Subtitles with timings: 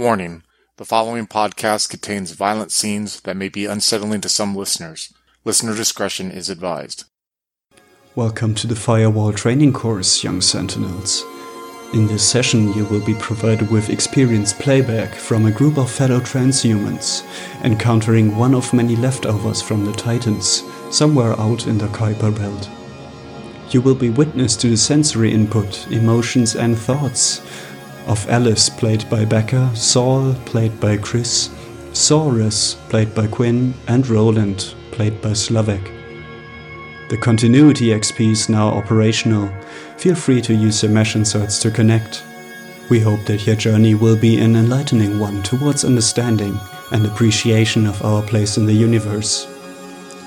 [0.00, 0.44] Warning
[0.78, 5.12] the following podcast contains violent scenes that may be unsettling to some listeners.
[5.44, 7.04] Listener discretion is advised.
[8.14, 11.22] Welcome to the Firewall Training Course, young sentinels.
[11.92, 16.20] In this session, you will be provided with experienced playback from a group of fellow
[16.20, 17.22] transhumans,
[17.62, 22.70] encountering one of many leftovers from the Titans, somewhere out in the Kuiper Belt.
[23.68, 27.42] You will be witness to the sensory input, emotions, and thoughts
[28.06, 31.48] of Alice, played by Becca, Saul, played by Chris,
[31.92, 36.00] Saurus, played by Quinn, and Roland, played by Slavek.
[37.08, 39.50] The continuity XP is now operational.
[39.96, 42.22] Feel free to use your mesh inserts to connect.
[42.88, 46.58] We hope that your journey will be an enlightening one towards understanding
[46.92, 49.48] and appreciation of our place in the universe.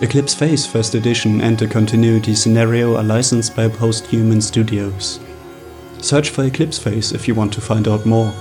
[0.02, 5.22] Eclipse Phase First Edition and the Continuity Scenario are licensed by Posthuman Studios.
[6.04, 8.34] Search for Eclipse Phase if you want to find out more.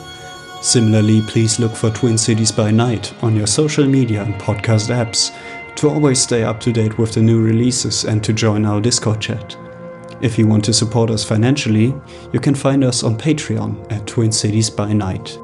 [0.62, 5.30] Similarly, please look for Twin Cities by Night on your social media and podcast apps
[5.77, 9.21] to always stay up to date with the new releases and to join our Discord
[9.21, 9.57] chat.
[10.21, 11.95] If you want to support us financially,
[12.32, 15.38] you can find us on Patreon at Twin Cities by Night.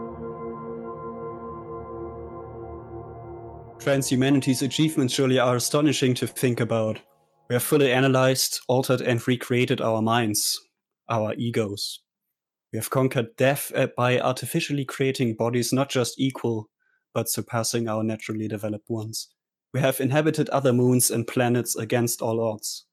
[3.78, 6.98] Transhumanity's achievements surely are astonishing to think about.
[7.48, 10.60] We have fully analyzed, altered, and recreated our minds,
[11.08, 12.00] our egos.
[12.72, 16.68] We have conquered death uh, by artificially creating bodies not just equal,
[17.14, 19.28] but surpassing our naturally developed ones.
[19.72, 22.86] We have inhabited other moons and planets against all odds.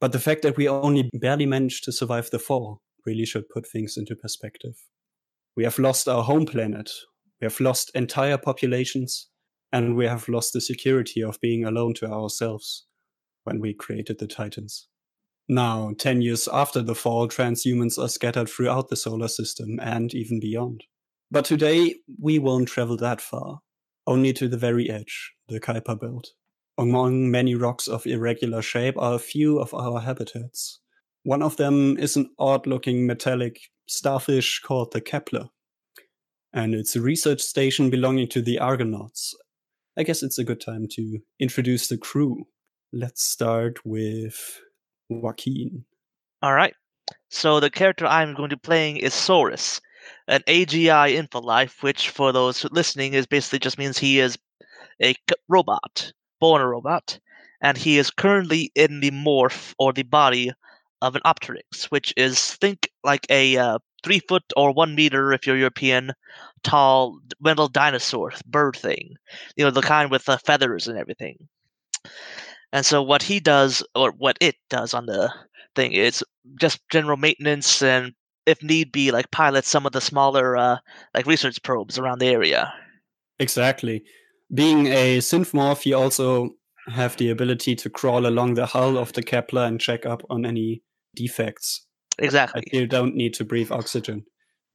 [0.00, 3.66] But the fact that we only barely managed to survive the fall really should put
[3.66, 4.76] things into perspective.
[5.56, 6.90] We have lost our home planet,
[7.40, 9.28] we have lost entire populations,
[9.72, 12.86] and we have lost the security of being alone to ourselves
[13.44, 14.88] when we created the Titans.
[15.48, 20.40] Now, 10 years after the fall, transhumans are scattered throughout the solar system and even
[20.40, 20.84] beyond.
[21.30, 23.60] But today, we won't travel that far,
[24.06, 26.28] only to the very edge, the Kuiper Belt.
[26.78, 30.80] Among many rocks of irregular shape are a few of our habitats.
[31.24, 35.48] One of them is an odd looking metallic starfish called the Kepler.
[36.52, 39.34] And it's a research station belonging to the Argonauts.
[39.96, 42.46] I guess it's a good time to introduce the crew.
[42.92, 44.60] Let's start with
[45.08, 45.84] Joaquin.
[46.42, 46.74] All right.
[47.28, 49.80] So the character I'm going to be playing is Saurus,
[50.28, 54.38] an AGI infolife, which for those listening is basically just means he is
[55.02, 55.14] a
[55.48, 57.18] robot, born a robot,
[57.60, 60.52] and he is currently in the morph or the body
[61.02, 65.46] of an Opteryx, which is think like a uh, three foot or one meter if
[65.46, 66.12] you're European
[66.62, 69.14] tall metal dinosaur bird thing,
[69.56, 71.48] you know the kind with uh, feathers and everything.
[72.74, 75.32] And so what he does, or what it does on the
[75.76, 76.24] thing, is
[76.60, 78.12] just general maintenance and,
[78.46, 80.78] if need be, like pilot some of the smaller uh,
[81.14, 82.74] like research probes around the area.
[83.38, 84.02] Exactly.
[84.52, 86.50] Being a synthmorph, you also
[86.88, 90.44] have the ability to crawl along the hull of the Kepler and check up on
[90.44, 90.82] any
[91.14, 91.86] defects.
[92.18, 92.64] Exactly.
[92.72, 94.24] you don't need to breathe oxygen.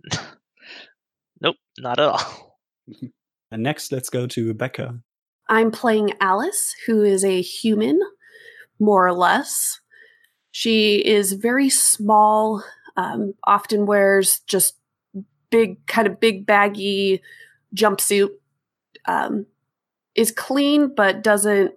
[1.42, 2.58] nope, not at all.
[3.52, 5.02] and next, let's go to Becca.
[5.50, 8.00] I'm playing Alice, who is a human,
[8.80, 9.80] more or less.
[10.52, 12.64] She is very small,
[12.96, 14.76] um, often wears just
[15.50, 17.22] big, kind of big, baggy
[17.76, 18.30] jumpsuit.
[19.06, 19.46] Um,
[20.16, 21.74] is clean, but doesn't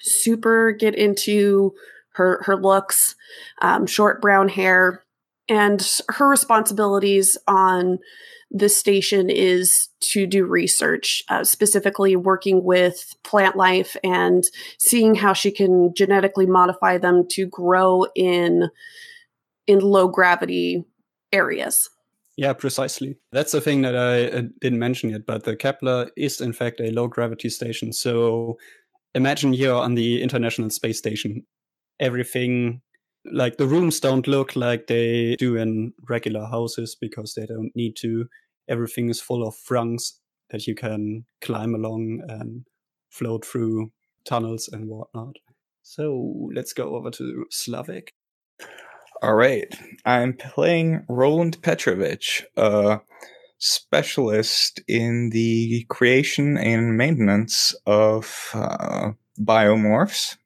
[0.00, 1.74] super get into
[2.14, 3.14] her her looks.
[3.60, 5.04] Um, short brown hair,
[5.48, 7.98] and her responsibilities on
[8.52, 14.44] the station is to do research, uh, specifically working with plant life and
[14.78, 18.68] seeing how she can genetically modify them to grow in
[19.66, 20.84] in low gravity
[21.32, 21.88] areas.
[22.36, 23.16] Yeah, precisely.
[23.30, 26.80] That's the thing that I uh, didn't mention yet, but the Kepler is in fact
[26.80, 27.92] a low gravity station.
[27.92, 28.58] So
[29.14, 31.46] imagine you're on the International Space Station.
[32.00, 32.82] Everything
[33.24, 37.96] like the rooms don't look like they do in regular houses because they don't need
[37.96, 38.26] to
[38.68, 40.18] everything is full of rungs
[40.50, 42.64] that you can climb along and
[43.10, 43.90] float through
[44.24, 45.36] tunnels and whatnot.
[45.82, 48.08] So let's go over to Slavek.
[49.22, 49.72] All right.
[50.04, 53.00] I'm playing Roland Petrovich, a
[53.58, 60.36] specialist in the creation and maintenance of uh, biomorphs.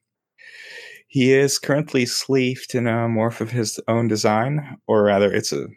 [1.07, 5.67] He is currently sleeved in a morph of his own design, or rather, it's a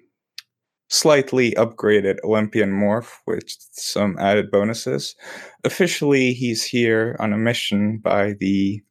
[0.89, 5.15] slightly upgraded Olympian morph with some added bonuses.
[5.65, 8.83] Officially, he's here on a mission by the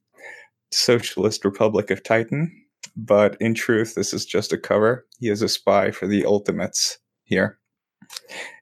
[0.71, 2.49] Socialist Republic of Titan,
[2.95, 5.05] but in truth, this is just a cover.
[5.19, 7.59] He is a spy for the Ultimates here.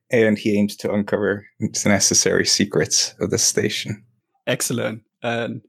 [0.09, 4.03] and he aims to uncover the necessary secrets of the station.
[4.45, 5.01] Excellent.
[5.21, 5.61] And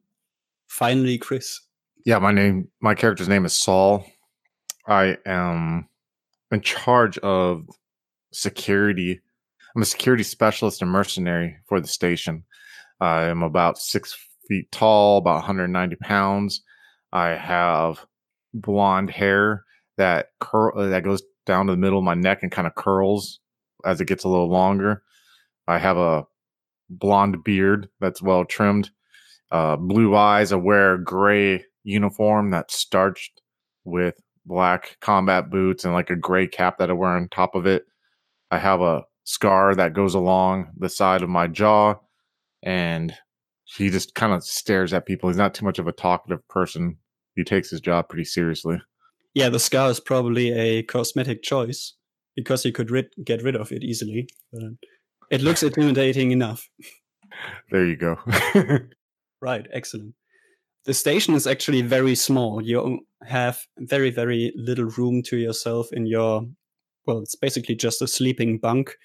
[0.69, 1.61] finally, Chris.
[2.09, 4.03] Yeah, my name, my character's name is Saul.
[4.87, 5.91] I am
[6.51, 7.69] in charge of
[8.33, 9.21] security.
[9.77, 12.45] I'm a security specialist and mercenary for the station.
[12.99, 14.17] I am about six
[14.49, 16.63] feet tall, about 190 pounds.
[17.13, 18.07] I have
[18.55, 19.65] blonde hair
[19.99, 23.39] that curl that goes down to the middle of my neck and kind of curls
[23.85, 25.03] as it gets a little longer.
[25.67, 26.25] I have a
[26.89, 28.89] blonde beard that's well trimmed,
[29.53, 30.53] uh, blue eyes.
[30.53, 33.41] I wear gray uniform that's starched
[33.85, 34.15] with
[34.45, 37.85] black combat boots and like a gray cap that I wear on top of it.
[38.51, 41.97] I have a scar that goes along the side of my jaw,
[42.63, 43.15] and
[43.65, 45.29] he just kind of stares at people.
[45.29, 46.97] He's not too much of a talkative person.
[47.37, 48.81] He takes his job pretty seriously.
[49.35, 51.95] Yeah, the scar is probably a cosmetic choice
[52.35, 54.29] because he could rid- get rid of it easily.
[54.53, 54.63] But
[55.31, 56.69] it looks intimidating enough.
[57.71, 58.17] There you go.
[59.43, 60.15] right, excellent.
[60.89, 62.63] The station is actually very small.
[62.63, 66.47] You have very, very little room to yourself in your,
[67.05, 68.97] well, it's basically just a sleeping bunk,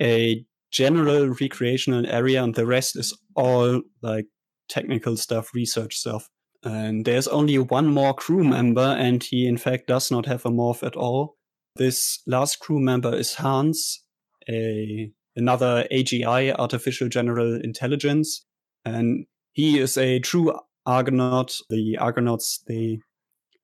[0.00, 4.26] a general recreational area, and the rest is all like
[4.68, 6.28] technical stuff, research stuff.
[6.62, 10.50] And there's only one more crew member, and he, in fact, does not have a
[10.50, 11.34] morph at all.
[11.74, 14.04] This last crew member is Hans,
[14.48, 18.46] a another AGI, artificial general intelligence,
[18.84, 20.56] and he is a true
[20.86, 21.58] Argonaut.
[21.70, 23.00] The Argonauts they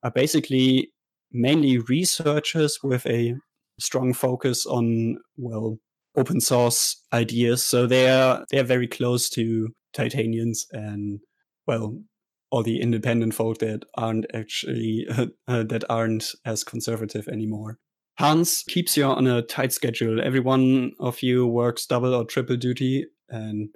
[0.02, 0.92] are basically
[1.32, 3.34] mainly researchers with a
[3.78, 5.78] strong focus on well
[6.16, 7.64] open source ideas.
[7.64, 11.20] So they're they're very close to Titanians and
[11.66, 11.98] well
[12.50, 15.06] all the independent folk that aren't actually
[15.48, 17.78] uh, that aren't as conservative anymore.
[18.18, 20.20] Hans keeps you on a tight schedule.
[20.20, 23.68] Every one of you works double or triple duty, and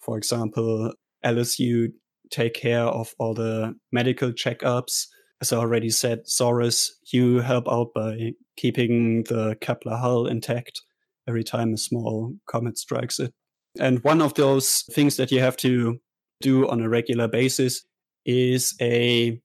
[0.00, 0.92] for example,
[1.22, 1.92] Alice, you
[2.30, 5.06] take care of all the medical checkups.
[5.40, 10.80] As I already said, Saurus, you help out by keeping the Kepler hull intact
[11.28, 13.32] every time a small comet strikes it.
[13.78, 15.98] And one of those things that you have to
[16.40, 17.84] do on a regular basis
[18.24, 19.40] is a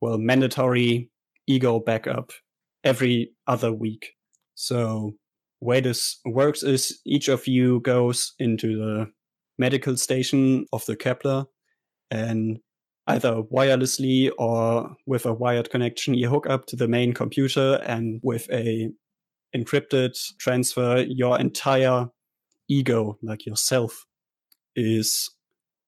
[0.00, 1.10] well mandatory
[1.46, 2.32] ego backup
[2.84, 4.12] every other week.
[4.54, 5.14] So
[5.60, 9.06] way this works is each of you goes into the
[9.58, 11.46] medical station of the Kepler
[12.10, 12.58] and
[13.08, 18.20] either wirelessly or with a wired connection you hook up to the main computer and
[18.22, 18.90] with a
[19.54, 22.08] encrypted transfer your entire
[22.68, 24.06] ego like yourself
[24.74, 25.30] is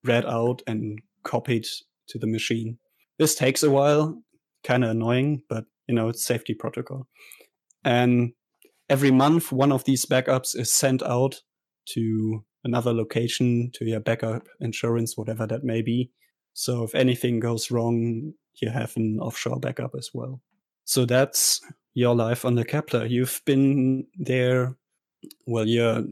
[0.04, 1.66] read out and copied
[2.08, 2.78] to the machine.
[3.18, 4.22] This takes a while,
[4.64, 7.06] kind of annoying, but you know, it's safety protocol.
[7.84, 8.32] And
[8.88, 11.40] every month, one of these backups is sent out
[11.90, 16.10] to another location to your backup insurance, whatever that may be.
[16.52, 20.40] So if anything goes wrong, you have an offshore backup as well.
[20.84, 21.60] So that's
[21.94, 23.06] your life on the Kepler.
[23.06, 24.76] You've been there,
[25.46, 26.04] well, you're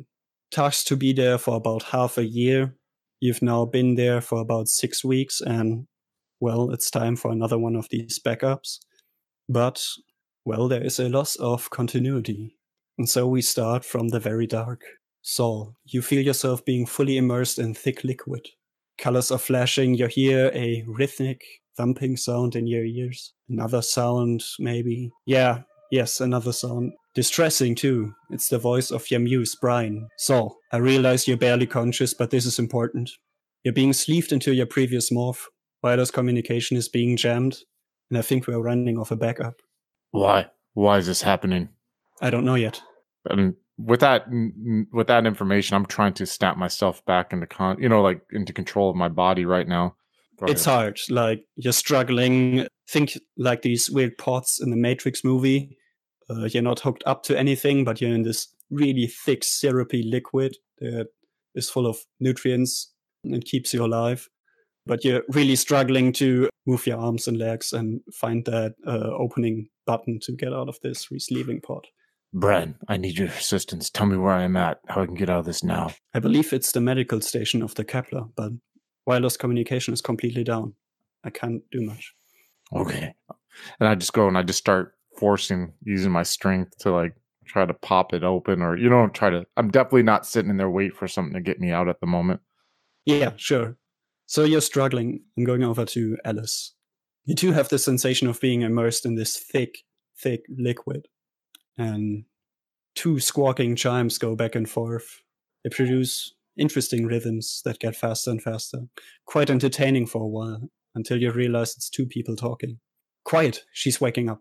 [0.51, 2.75] tasked to be there for about half a year.
[3.21, 5.87] You've now been there for about six weeks, and
[6.41, 8.79] well, it's time for another one of these backups.
[9.49, 9.85] But,
[10.45, 12.57] well, there is a loss of continuity.
[12.99, 14.83] And so we start from the very dark.
[15.29, 18.47] Saul, you feel yourself being fully immersed in thick liquid.
[18.97, 21.43] Colors are flashing, you hear a rhythmic
[21.77, 23.33] thumping sound in your ears.
[23.49, 25.11] Another sound, maybe.
[25.25, 26.93] Yeah, yes, another sound.
[27.17, 28.15] Distressing too.
[28.31, 30.07] It's the voice of your muse, Brian.
[30.17, 33.11] Saul, I realize you're barely conscious, but this is important.
[33.65, 35.47] You're being sleeved into your previous morph.
[35.83, 37.59] Wireless communication is being jammed,
[38.11, 39.57] and I think we're running off a backup.
[40.13, 40.47] Why?
[40.75, 41.71] Why is this happening?
[42.23, 42.81] I don't know yet.
[43.29, 44.27] And with that,
[44.93, 48.53] with that information, I'm trying to snap myself back into con, you know, like into
[48.53, 49.97] control of my body right now.
[50.39, 50.79] Go it's ahead.
[50.79, 51.01] hard.
[51.09, 52.67] Like you're struggling.
[52.89, 55.77] Think like these weird pots in the Matrix movie.
[56.29, 60.57] Uh, you're not hooked up to anything, but you're in this really thick, syrupy liquid
[60.79, 61.07] that
[61.55, 62.93] is full of nutrients
[63.25, 64.29] and keeps you alive
[64.87, 69.69] but you're really struggling to move your arms and legs and find that uh, opening
[69.85, 71.87] button to get out of this resleeving pod.
[72.37, 73.89] Bren, I need your assistance.
[73.89, 75.93] Tell me where I'm at, how I can get out of this now.
[76.13, 78.53] I believe it's the medical station of the Kepler, but
[79.07, 80.75] wireless communication is completely down.
[81.25, 82.13] I can't do much.
[82.75, 83.15] Okay.
[83.81, 87.15] And I just go and I just start forcing, using my strength to like
[87.47, 89.47] try to pop it open or, you know, try to.
[89.57, 92.07] I'm definitely not sitting in there wait for something to get me out at the
[92.07, 92.43] moment.
[93.07, 93.79] Yeah, sure.
[94.27, 95.23] So you're struggling.
[95.39, 96.75] I'm going over to Alice.
[97.25, 99.79] You too have the sensation of being immersed in this thick,
[100.19, 101.09] thick liquid.
[101.79, 102.25] And
[102.95, 105.23] two squawking chimes go back and forth.
[105.63, 108.79] They produce interesting rhythms that get faster and faster.
[109.27, 112.79] Quite entertaining for a while until you realize it's two people talking.
[113.25, 114.41] Quiet, she's waking up.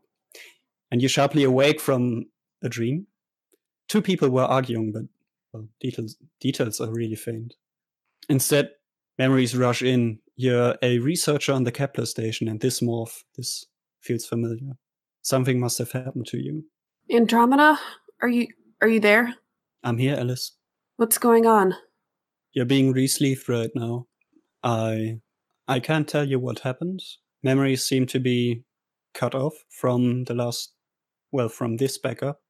[0.92, 2.28] And you sharply awake from
[2.64, 3.08] a dream.
[3.90, 5.04] Two people were arguing, but
[5.52, 7.56] well, details details are really faint.
[8.30, 8.72] Instead,
[9.18, 10.20] memories rush in.
[10.36, 13.66] You're a researcher on the Kepler station, and this morph, this
[14.02, 14.78] feels familiar.
[15.22, 16.66] Something must have happened to you.
[17.12, 17.80] Andromeda,
[18.22, 18.48] are you
[18.82, 19.36] are you there?
[19.84, 20.54] I'm here, Alice.
[20.98, 21.76] What's going on?
[22.54, 24.08] You're being re-sleeved right now.
[24.64, 25.20] I
[25.68, 27.02] I can't tell you what happened.
[27.44, 28.64] Memories seem to be
[29.14, 30.74] cut off from the last
[31.32, 32.42] well, from this backup.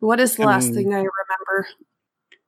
[0.00, 1.68] What is the last Um, thing I remember?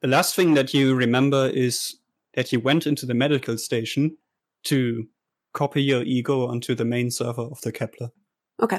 [0.03, 1.97] The last thing that you remember is
[2.35, 4.17] that you went into the medical station
[4.65, 5.09] to
[5.53, 8.11] copy your ego onto the main server of the Kepler.
[8.63, 8.79] Okay.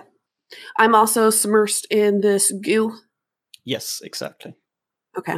[0.77, 2.97] I'm also submersed in this goo.
[3.63, 4.55] Yes, exactly.
[5.17, 5.37] Okay.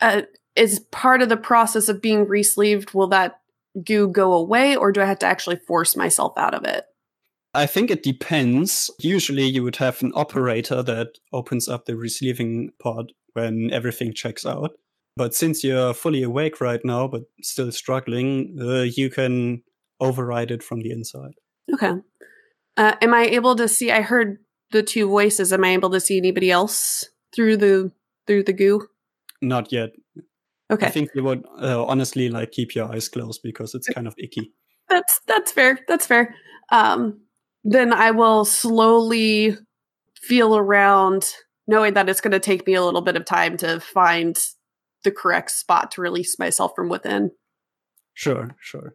[0.00, 0.22] Uh,
[0.56, 3.40] is part of the process of being re-sleeved, will that
[3.84, 6.84] goo go away or do I have to actually force myself out of it?
[7.52, 8.90] I think it depends.
[9.00, 14.46] Usually you would have an operator that opens up the resleeving pod when everything checks
[14.46, 14.72] out.
[15.16, 19.62] But since you're fully awake right now, but still struggling, uh, you can
[19.98, 21.34] override it from the inside.
[21.72, 21.92] Okay.
[22.80, 23.92] Uh, am I able to see?
[23.92, 24.38] I heard
[24.70, 25.52] the two voices.
[25.52, 27.92] Am I able to see anybody else through the
[28.26, 28.88] through the goo?
[29.42, 29.90] Not yet.
[30.72, 34.06] Okay, I think you would uh, honestly like keep your eyes closed because it's kind
[34.06, 34.54] of icky.
[34.88, 35.80] that's that's fair.
[35.88, 36.34] That's fair.
[36.72, 37.20] Um,
[37.64, 39.58] then I will slowly
[40.22, 41.34] feel around,
[41.66, 44.38] knowing that it's going to take me a little bit of time to find
[45.04, 47.32] the correct spot to release myself from within.
[48.14, 48.94] Sure, sure.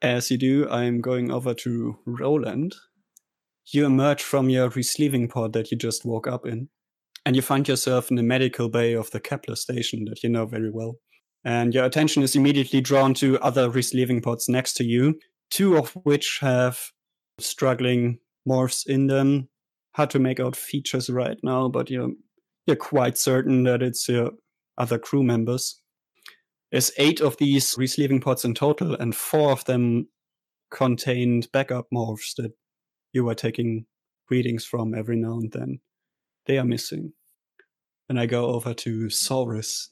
[0.00, 2.74] As you do, I'm going over to Roland.
[3.72, 6.68] You emerge from your resleeving pod that you just woke up in,
[7.24, 10.46] and you find yourself in the medical bay of the Kepler station that you know
[10.46, 10.96] very well.
[11.44, 15.18] And your attention is immediately drawn to other resleeving pods next to you,
[15.50, 16.78] two of which have
[17.38, 18.18] struggling
[18.48, 19.48] morphs in them.
[19.94, 22.10] Hard to make out features right now, but you're
[22.66, 24.32] you're quite certain that it's your
[24.78, 25.80] other crew members.
[26.70, 30.08] There's eight of these resleeving pods in total, and four of them
[30.70, 32.52] contained backup morphs that
[33.16, 33.86] you were taking
[34.30, 35.80] readings from every now and then.
[36.44, 37.12] They are missing.
[38.08, 39.88] And I go over to Saurus.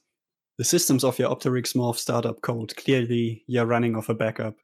[0.59, 2.77] The systems of your Opteryx morph startup code.
[2.77, 4.55] Clearly, you're running off a backup.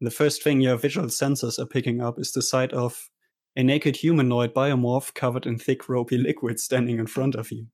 [0.00, 3.10] The first thing your visual sensors are picking up is the sight of
[3.56, 7.66] a naked humanoid biomorph covered in thick, ropey liquid standing in front of you,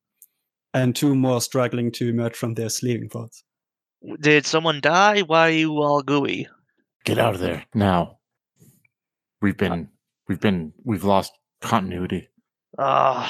[0.72, 3.44] and two more struggling to emerge from their sleeping pods.
[4.20, 5.20] Did someone die?
[5.20, 6.48] Why are you all gooey?
[7.04, 8.18] Get out of there now.
[9.42, 9.88] We've been,
[10.30, 12.28] we've been, we've lost continuity.
[12.78, 13.26] Ah.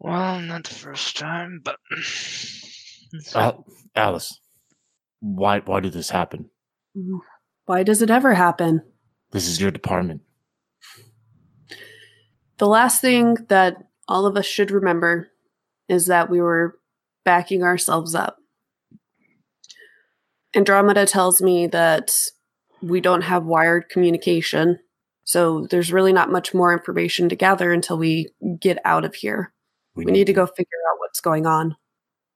[0.00, 1.76] well, not the first time, but
[3.34, 4.40] Al- Alice,
[5.20, 6.48] why, why did this happen?
[7.66, 8.80] Why does it ever happen?
[9.32, 10.22] This is your department.
[12.56, 13.76] The last thing that
[14.08, 15.28] all of us should remember
[15.90, 16.78] is that we were
[17.22, 18.38] backing ourselves up.
[20.54, 22.14] Andromeda tells me that
[22.82, 24.78] we don't have wired communication,
[25.24, 29.52] so there's really not much more information to gather until we get out of here.
[29.94, 31.76] We need to go figure out what's going on.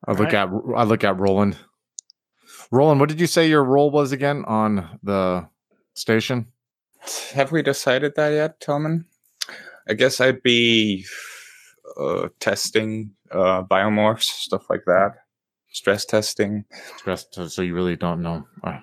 [0.07, 1.57] I look at, I look at Roland.
[2.71, 5.49] Roland, what did you say your role was again on the
[5.95, 6.47] station?
[7.33, 9.07] Have we decided that yet, Tillman?
[9.89, 11.07] I guess I'd be
[11.99, 15.13] uh, testing uh, biomorphs, stuff like that.
[15.71, 16.65] Stress testing.
[16.97, 17.27] Stress.
[17.31, 18.47] So so you really don't know.
[18.65, 18.79] Uh,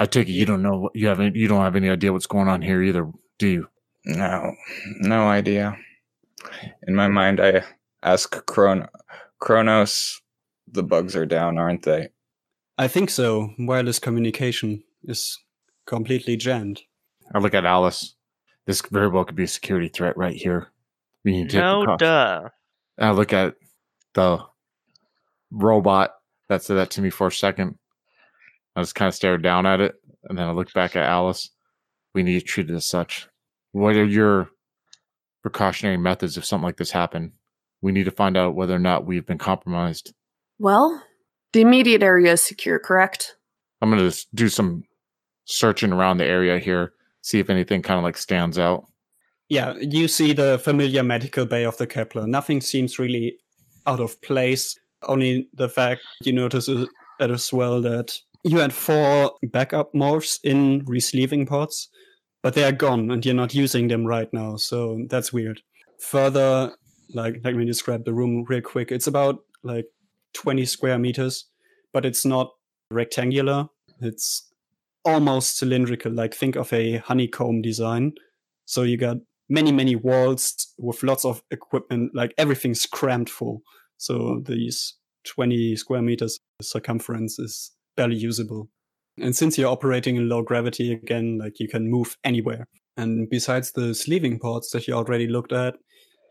[0.00, 0.88] I take it you don't know.
[0.94, 1.36] You haven't.
[1.36, 3.06] You don't have any idea what's going on here either,
[3.38, 3.68] do you?
[4.06, 4.54] No,
[5.00, 5.76] no idea.
[6.88, 7.62] In my mind, I
[8.02, 8.88] ask Chron-
[9.40, 10.22] Kronos,
[10.66, 12.08] the bugs are down, aren't they?
[12.78, 13.50] I think so.
[13.58, 15.38] Wireless communication is
[15.84, 16.80] completely jammed.
[17.34, 18.14] I look at Alice.
[18.66, 20.68] This very well could be a security threat right here.
[21.26, 22.48] We need to take no duh.
[22.98, 23.54] I look at
[24.14, 24.38] the
[25.50, 26.14] robot
[26.48, 27.76] that said that to me for a second.
[28.76, 31.50] I just kind of stared down at it, and then I looked back at Alice.
[32.14, 33.28] We need to treat it as such.
[33.72, 34.50] What are your
[35.42, 37.32] precautionary methods if something like this happened?
[37.82, 40.12] We need to find out whether or not we've been compromised.
[40.58, 41.02] Well,
[41.52, 43.36] the immediate area is secure, correct?
[43.80, 44.84] I'm gonna do some
[45.46, 48.84] searching around the area here, see if anything kind of like stands out.
[49.48, 52.26] Yeah, you see the familiar medical bay of the Kepler.
[52.26, 53.36] Nothing seems really
[53.86, 54.78] out of place.
[55.04, 56.68] Only the fact you notice
[57.18, 61.88] as well that you had four backup morphs in resleeving pods,
[62.42, 65.60] but they are gone and you're not using them right now, so that's weird.
[65.98, 66.72] Further,
[67.12, 68.90] like let me describe the room real quick.
[68.90, 69.86] It's about like
[70.34, 71.46] 20 square meters,
[71.92, 72.52] but it's not
[72.90, 73.68] rectangular.
[74.00, 74.50] It's
[75.04, 76.12] almost cylindrical.
[76.12, 78.12] Like think of a honeycomb design.
[78.64, 79.18] So you got
[79.48, 83.62] many, many walls with lots of equipment, like everything's crammed full.
[83.98, 84.94] So these
[85.24, 88.70] 20 square meters circumference is barely usable.
[89.20, 92.66] And since you're operating in low gravity again, like you can move anywhere.
[92.96, 95.74] And besides the sleeving ports that you already looked at,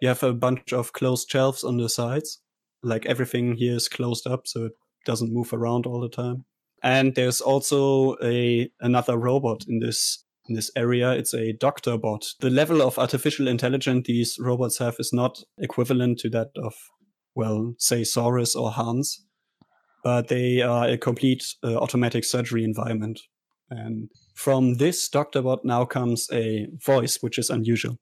[0.02, 2.42] you have a bunch of closed shelves on the sides.
[2.82, 4.72] Like everything here is closed up, so it
[5.06, 6.46] doesn't move around all the time.
[6.82, 11.12] And there's also a another robot in this in this area.
[11.12, 12.26] It's a doctor bot.
[12.40, 16.74] The level of artificial intelligence these robots have is not equivalent to that of,
[17.36, 19.26] well, say Saurus or Hans,
[20.10, 23.20] but they are a complete uh, automatic surgery environment.
[23.70, 28.00] And from this doctor bot now comes a voice, which is unusual.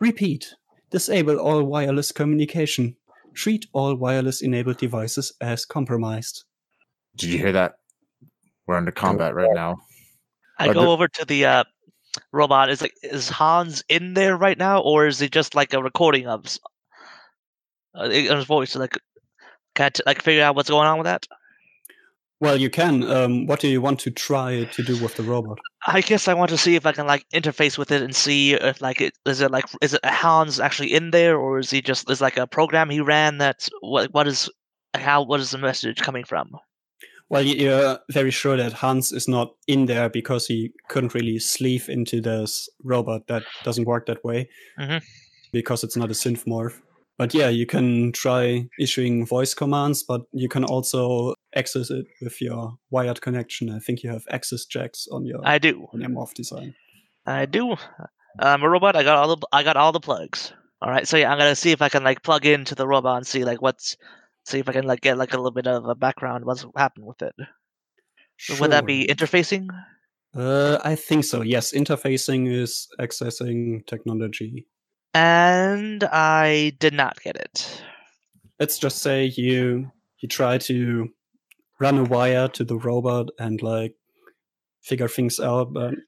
[0.00, 0.54] Repeat.
[0.90, 2.96] Disable all wireless communication.
[3.34, 6.44] Treat all wireless enabled devices as compromised.
[7.16, 7.74] Did you hear that?
[8.66, 9.76] We're under combat right now.
[10.58, 11.64] I Are go there- over to the uh,
[12.32, 12.70] robot.
[12.70, 16.26] Is like is Hans in there right now, or is it just like a recording
[16.26, 16.44] of
[17.94, 18.76] uh, his voice?
[18.76, 18.96] Like,
[19.74, 21.26] can I t- like figure out what's going on with that?
[22.44, 23.04] Well, you can.
[23.04, 25.58] Um, what do you want to try to do with the robot?
[25.86, 28.52] I guess I want to see if I can like interface with it and see
[28.52, 31.80] if like it is it like is it Hans actually in there, or is he
[31.80, 34.50] just is like a program he ran that's what what is
[34.92, 36.50] how what is the message coming from?
[37.30, 41.88] Well, you're very sure that Hans is not in there because he couldn't really sleeve
[41.88, 43.26] into this robot.
[43.28, 45.02] That doesn't work that way Mhm.
[45.50, 46.78] because it's not a synth morph.
[47.16, 52.40] But yeah, you can try issuing voice commands, but you can also access it with
[52.40, 53.70] your wired connection.
[53.70, 56.74] I think you have access jacks on your I do, on your morph design.
[57.26, 57.76] I do.
[58.38, 58.96] I'm a robot.
[58.96, 60.52] I got all the I got all the plugs.
[60.82, 63.16] All right, so yeah, I'm gonna see if I can like plug into the robot
[63.18, 63.96] and see like what's
[64.44, 67.06] see if I can like get like a little bit of a background what's happened
[67.06, 67.34] with it.
[68.60, 69.68] Would that be interfacing?
[70.36, 71.42] Uh, I think so.
[71.42, 74.66] Yes, interfacing is accessing technology.
[75.14, 77.82] And I did not get it.
[78.58, 79.90] let's just say you
[80.20, 81.08] you try to
[81.80, 83.94] run a wire to the robot and like
[84.82, 85.98] figure things out but mm.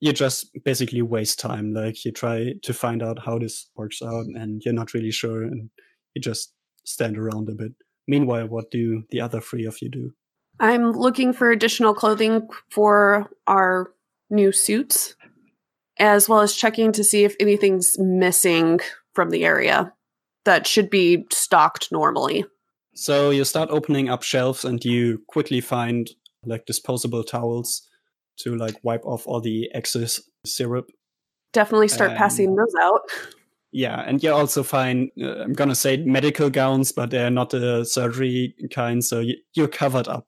[0.00, 1.72] you just basically waste time.
[1.72, 5.42] Like you try to find out how this works out and you're not really sure
[5.42, 5.70] and
[6.14, 6.52] you just
[6.84, 7.72] stand around a bit.
[8.06, 10.12] Meanwhile what do the other three of you do?
[10.58, 13.92] I'm looking for additional clothing for our
[14.30, 15.14] new suits,
[15.98, 18.80] as well as checking to see if anything's missing
[19.14, 19.92] from the area
[20.44, 22.44] that should be stocked normally.
[22.96, 26.10] So you start opening up shelves and you quickly find
[26.44, 27.88] like disposable towels
[28.38, 30.86] to like wipe off all the excess syrup
[31.52, 33.00] Definitely start Um, passing those out.
[33.72, 37.84] Yeah, and you also find uh, I'm gonna say medical gowns, but they're not the
[37.84, 40.26] surgery kind, so y- you're covered up.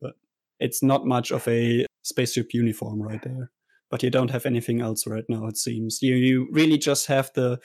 [0.00, 0.14] But
[0.58, 3.50] it's not much of a spaceship uniform right there.
[3.90, 5.46] But you don't have anything else right now.
[5.46, 7.58] It seems you you really just have the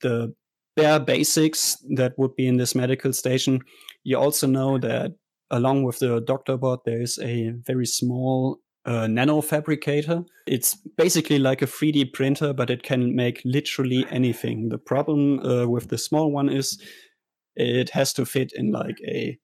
[0.00, 0.32] the
[0.76, 3.60] bare basics that would be in this medical station.
[4.04, 5.12] You also know that
[5.50, 10.22] along with the doctor bot, there is a very small uh, nano fabricator.
[10.46, 14.70] It's basically like a 3D printer, but it can make literally anything.
[14.70, 16.82] The problem uh, with the small one is
[17.54, 19.38] it has to fit in like a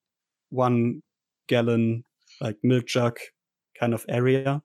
[0.51, 1.03] one
[1.47, 2.05] gallon
[2.41, 3.19] like milk jug
[3.79, 4.62] kind of area.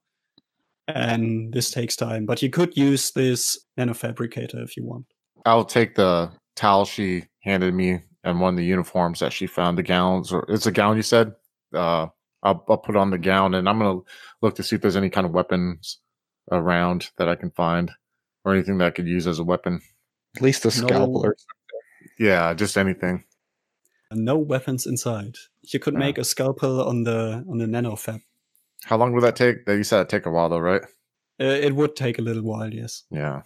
[0.88, 5.06] And this takes time, but you could use this nano fabricator if you want.
[5.46, 9.78] I'll take the towel she handed me and one of the uniforms that she found.
[9.78, 11.34] The gowns, or it's a gown you said.
[11.74, 12.08] Uh,
[12.44, 14.00] I'll, I'll put on the gown and I'm gonna
[14.42, 16.00] look to see if there's any kind of weapons
[16.52, 17.92] around that I can find,
[18.44, 19.82] or anything that I could use as a weapon.
[20.36, 21.28] At least a scalpel No.
[21.30, 21.36] or
[22.20, 23.24] Yeah, just anything.
[24.12, 25.36] No weapons inside.
[25.62, 26.00] You could Yeah.
[26.00, 28.20] make a scalpel on the on the nano fab.
[28.84, 29.66] How long would that take?
[29.66, 30.82] That you said it'd take a while though, right?
[31.42, 33.04] Uh, it would take a little while, yes.
[33.10, 33.42] Yeah.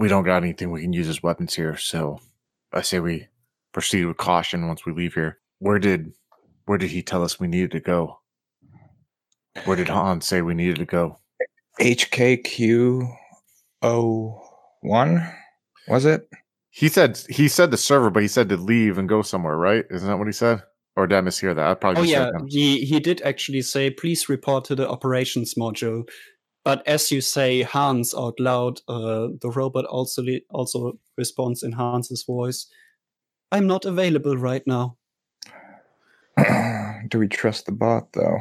[0.00, 2.20] We don't got anything we can use as weapons here, so
[2.72, 3.28] I say we
[3.74, 5.40] proceed with caution once we leave here.
[5.58, 6.14] Where did
[6.64, 8.18] where did he tell us we needed to go?
[9.66, 11.18] Where did Han say we needed to go?
[11.78, 13.14] HKQ
[13.82, 15.34] 01
[15.86, 16.30] was it?
[16.70, 19.84] He said he said the server, but he said to leave and go somewhere, right?
[19.90, 20.62] Isn't that what he said?
[20.96, 21.68] Or did I mishear that?
[21.68, 25.56] I probably Oh just yeah, he he did actually say, "Please report to the operations
[25.56, 26.08] module."
[26.64, 31.72] But as you say Hans out loud, uh, the robot also le- also responds in
[31.72, 32.66] Hans's voice.
[33.50, 34.96] I'm not available right now.
[37.08, 38.38] Do we trust the bot though?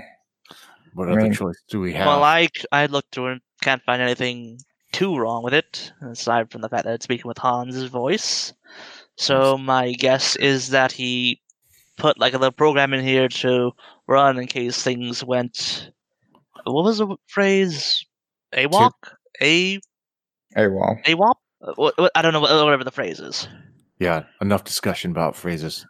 [0.94, 2.08] What I other mean- choice do we have?
[2.08, 4.60] Well, I I looked through and can't find anything
[4.92, 8.54] too wrong with it, aside from the fact that it's speaking with Hans's voice.
[9.18, 11.42] So my guess is that he
[11.98, 13.72] put like a little program in here to
[14.08, 15.92] run in case things went.
[16.66, 18.04] What was the phrase?
[18.54, 18.92] AWOP?
[19.42, 19.80] A
[20.58, 21.04] AWOL.
[21.06, 21.34] AWOP?
[21.62, 23.48] Uh, what- what- I don't know whatever the phrase is.
[24.00, 25.86] yeah, enough discussion about phrases.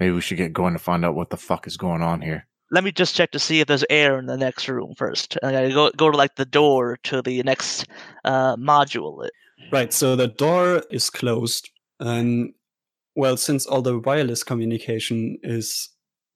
[0.00, 2.46] Maybe we should get going to find out what the fuck is going on here.
[2.72, 5.36] Let me just check to see if there's air in the next room first.
[5.42, 7.86] I gotta go go to like the door to the next
[8.24, 9.28] uh, module.
[9.70, 11.70] Right, so the door is closed,
[12.00, 12.52] and
[13.14, 15.90] well, since all the wireless communication is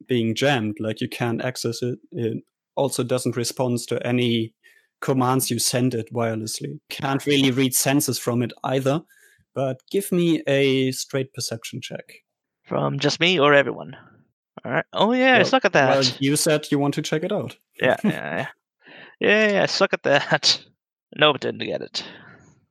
[0.07, 2.45] being jammed, like you can't access it, it
[2.77, 4.53] also doesn't respond to any
[5.07, 6.81] commands you send it wirelessly.
[6.91, 9.01] Can't really read senses from it either.
[9.55, 12.07] But give me a straight perception check.
[12.65, 13.97] From just me or everyone?
[14.65, 14.85] All right.
[14.93, 15.91] Oh yeah, I Well- suck at that.
[15.91, 17.57] Well, you said you want to check it out.
[17.81, 18.47] yeah, yeah, yeah,
[19.21, 19.63] yeah, yeah.
[19.63, 20.65] I suck at that.
[21.19, 22.05] Nope, didn't get it.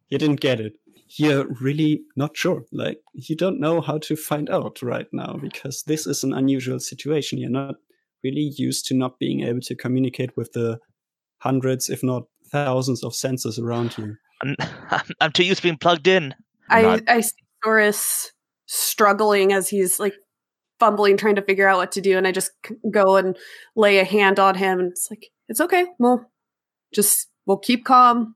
[0.10, 0.74] You didn't get it.
[1.17, 2.63] You're really not sure.
[2.71, 6.80] Like, you don't know how to find out right now because this is an unusual
[6.80, 7.39] situation.
[7.39, 7.76] You're not
[8.24, 10.80] really used to not being able to communicate with the
[11.45, 14.15] hundreds, if not thousands, of sensors around you.
[14.91, 16.34] I'm, I'm too used to being plugged in.
[16.69, 18.31] I, Not- I see Doris
[18.65, 20.15] struggling as he's like
[20.79, 22.17] fumbling, trying to figure out what to do.
[22.17, 22.51] And I just
[22.91, 23.38] go and
[23.75, 24.79] lay a hand on him.
[24.79, 25.86] And it's like, it's okay.
[25.99, 26.25] We'll
[26.93, 28.36] just, we'll keep calm.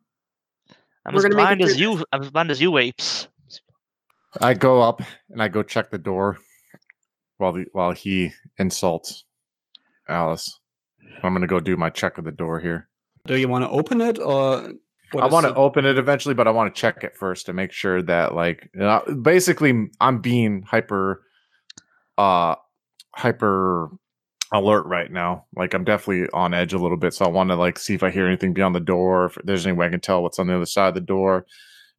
[1.05, 2.05] I'm We're as gonna make blind as you.
[2.11, 3.27] I'm as blind as you apes.
[4.39, 6.37] I go up and I go check the door
[7.37, 9.23] while the, while he insults
[10.07, 10.59] Alice.
[11.23, 12.88] I'm gonna go do my check of the door here.
[13.25, 14.73] Do you want to open it or?
[15.19, 17.71] I want to open it eventually, but I want to check it first to make
[17.71, 18.69] sure that, like,
[19.23, 21.23] basically, I'm being hyper,
[22.19, 22.55] uh,
[23.15, 23.89] hyper
[24.53, 25.45] alert right now.
[25.55, 28.03] Like, I'm definitely on edge a little bit, so I want to like see if
[28.03, 30.45] I hear anything beyond the door, if there's any way I can tell what's on
[30.45, 31.47] the other side of the door,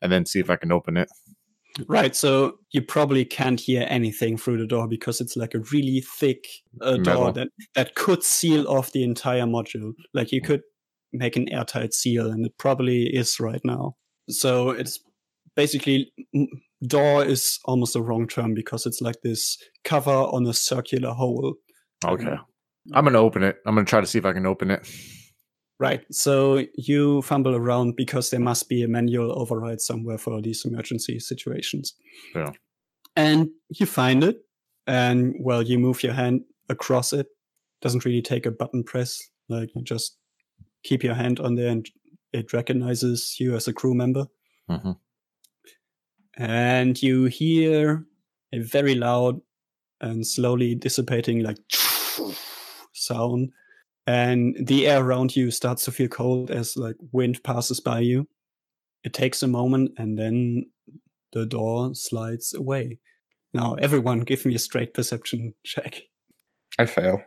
[0.00, 1.08] and then see if I can open it.
[1.86, 6.00] Right, so you probably can't hear anything through the door because it's like a really
[6.00, 6.46] thick
[6.80, 9.92] uh, door that, that could seal off the entire module.
[10.12, 10.62] Like you could
[11.12, 13.96] make an airtight seal, and it probably is right now.
[14.28, 15.00] So it's
[15.56, 16.12] basically
[16.86, 21.54] door is almost the wrong term because it's like this cover on a circular hole.
[22.04, 22.44] Okay, um,
[22.94, 23.56] I'm gonna open it.
[23.66, 24.88] I'm gonna try to see if I can open it.
[25.78, 26.02] Right.
[26.12, 31.18] So you fumble around because there must be a manual override somewhere for these emergency
[31.18, 31.94] situations.
[32.34, 32.50] Yeah.
[33.16, 34.36] And you find it,
[34.86, 37.28] and well, you move your hand across it.
[37.80, 39.20] Doesn't really take a button press.
[39.48, 40.18] Like you just
[40.82, 41.88] keep your hand on there, and
[42.32, 44.26] it recognizes you as a crew member.
[44.68, 44.98] Mhm.
[46.36, 48.06] And you hear
[48.52, 49.40] a very loud
[50.00, 51.58] and slowly dissipating, like
[52.92, 53.52] sound
[54.06, 58.26] and the air around you starts to feel cold as like wind passes by you.
[59.04, 60.70] It takes a moment and then
[61.32, 62.98] the door slides away.
[63.52, 66.02] Now, everyone, give me a straight perception check.
[66.78, 67.22] I fail.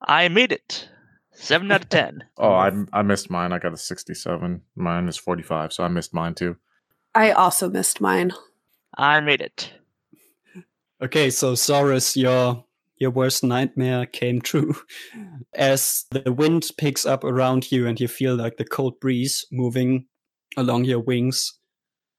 [0.00, 0.88] I made it.
[1.34, 2.24] Seven out of ten.
[2.36, 3.52] Oh, I I missed mine.
[3.52, 4.62] I got a 67.
[4.76, 6.56] Mine is 45, so I missed mine too.
[7.14, 8.32] I also missed mine.
[8.96, 9.72] I made it.
[11.02, 12.64] Okay, so Saurus, your
[12.96, 14.74] your worst nightmare came true.
[15.54, 20.06] As the wind picks up around you and you feel like the cold breeze moving
[20.56, 21.58] along your wings,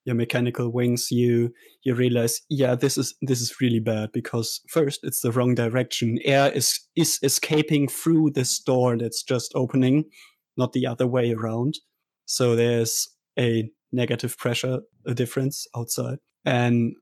[0.05, 4.99] your mechanical wings, you you realize, yeah, this is this is really bad because first
[5.03, 6.19] it's the wrong direction.
[6.25, 10.05] Air is is escaping through this door that's just opening,
[10.57, 11.75] not the other way around.
[12.25, 16.17] So there's a negative pressure a difference outside.
[16.45, 16.93] And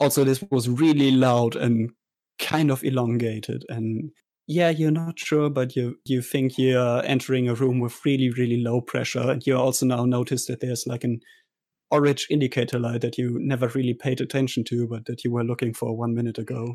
[0.00, 1.90] also this was really loud and
[2.38, 4.10] kind of elongated and
[4.46, 8.62] yeah you're not sure but you you think you're entering a room with really really
[8.62, 11.20] low pressure and you also now notice that there's like an
[11.90, 15.72] orange indicator light that you never really paid attention to but that you were looking
[15.72, 16.74] for one minute ago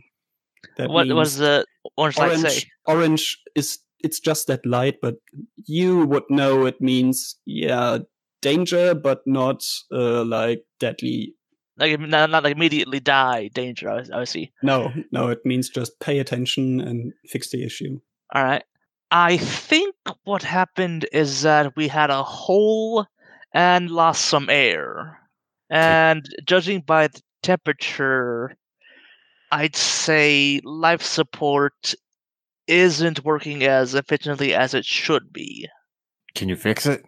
[0.78, 1.66] that what was the
[1.98, 2.48] orange light say?
[2.48, 5.16] orange orange is it's just that light but
[5.66, 8.00] you would know it means yeah
[8.42, 11.34] danger but not uh, like deadly
[11.78, 13.90] Like not, not like immediately die danger.
[13.90, 14.52] I, I see.
[14.62, 18.00] No, no, it means just pay attention and fix the issue.
[18.36, 18.64] All right.
[19.10, 23.08] I think what happened is that we had a hole
[23.54, 25.20] and lost some air.
[25.70, 28.56] And judging by the temperature,
[29.52, 31.94] I'd say life support
[32.68, 35.68] isn't working as efficiently as it should be.
[36.36, 37.04] Can you fix it?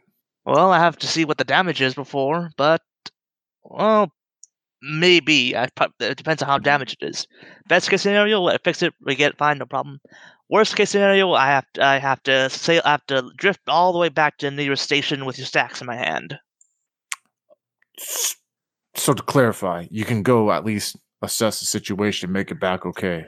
[0.46, 2.82] Well, I have to see what the damage is before, but
[3.64, 4.12] well,
[4.86, 5.56] maybe.
[5.56, 5.68] I
[6.00, 7.28] it depends on how damaged it is.
[7.68, 10.00] Best case scenario, let fix it, we get it fine, no problem.
[10.50, 13.92] Worst case scenario, I have to, I have to sail, I have to drift all
[13.92, 16.38] the way back to the nearest station with your stacks in my hand.
[18.96, 23.26] So to clarify, you can go at least assess the situation, make it back okay.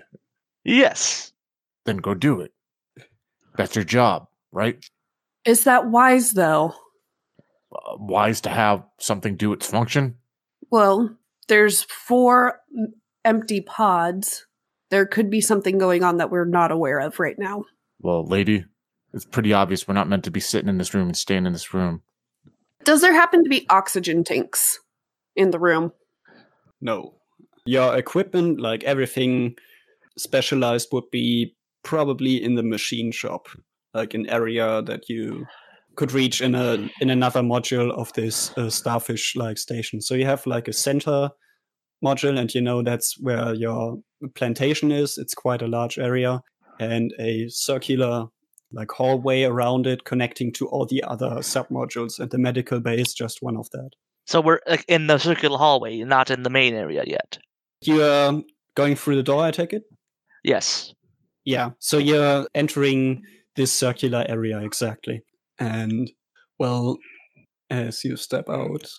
[0.63, 1.31] Yes,
[1.85, 2.51] Then go do it.
[3.55, 4.77] That's your job, right?
[5.45, 6.73] Is that wise, though?
[7.71, 10.17] Uh, wise to have something do its function.
[10.69, 11.16] Well,
[11.47, 12.59] there's four
[13.25, 14.45] empty pods.
[14.89, 17.65] There could be something going on that we're not aware of right now.
[17.99, 18.65] Well, lady,
[19.13, 21.53] it's pretty obvious we're not meant to be sitting in this room and staying in
[21.53, 22.01] this room.
[22.83, 24.79] Does there happen to be oxygen tanks
[25.35, 25.91] in the room?
[26.79, 27.15] No.
[27.65, 29.55] Your equipment, like everything
[30.17, 33.47] specialized, would be probably in the machine shop,
[33.93, 35.45] like an area that you
[35.97, 39.99] could reach in a in another module of this uh, starfish like station.
[39.99, 41.31] So you have like a center
[42.05, 43.97] module, and you know that's where your
[44.35, 45.17] plantation is.
[45.17, 46.41] It's quite a large area,
[46.79, 48.27] and a circular
[48.71, 52.19] like hallway around it connecting to all the other sub modules.
[52.19, 53.91] And the medical bay is just one of that.
[54.25, 57.39] so we're in the circular hallway, not in the main area yet.
[57.81, 58.43] You're
[58.75, 59.83] going through the door, I take it.
[60.43, 60.93] Yes.
[61.45, 63.23] Yeah, so you're entering
[63.55, 65.21] this circular area exactly.
[65.59, 66.11] And,
[66.59, 66.97] well,
[67.69, 68.89] as you step out,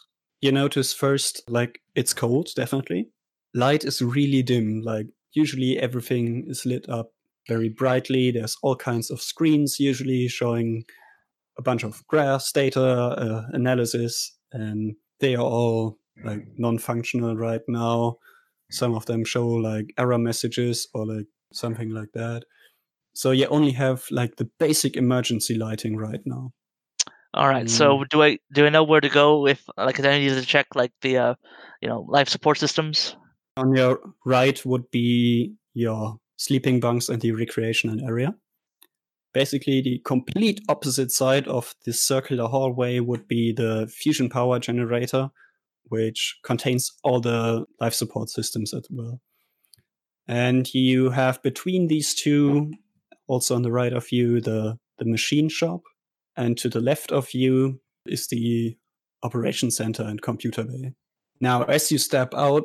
[0.41, 3.09] you notice first, like, it's cold, definitely.
[3.55, 4.83] Light is really dim.
[4.83, 7.11] Like, usually everything is lit up
[7.49, 8.31] very brightly.
[8.31, 10.85] There's all kinds of screens, usually showing
[11.59, 18.17] a bunch of graphs, data uh, analysis, and they are all like non-functional right now.
[18.71, 22.45] Some of them show like error messages or like something like that.
[23.19, 26.53] So you only have like the basic emergency lighting right now.
[27.35, 27.69] All right.
[27.69, 30.69] So do I do I know where to go if like I need to check
[30.77, 31.35] like the uh,
[31.83, 33.17] you know life support systems?
[33.57, 38.37] On your right would be your sleeping bunks and the recreational area.
[39.35, 45.31] Basically, the complete opposite side of this circular hallway would be the fusion power generator,
[45.89, 49.21] which contains all the life support systems as well.
[50.29, 52.71] And you have between these two,
[53.29, 55.83] also on the right of you, the, the machine shop.
[56.37, 58.77] And to the left of you is the
[59.23, 60.95] operation center and computer bay.
[61.41, 62.65] Now, as you step out,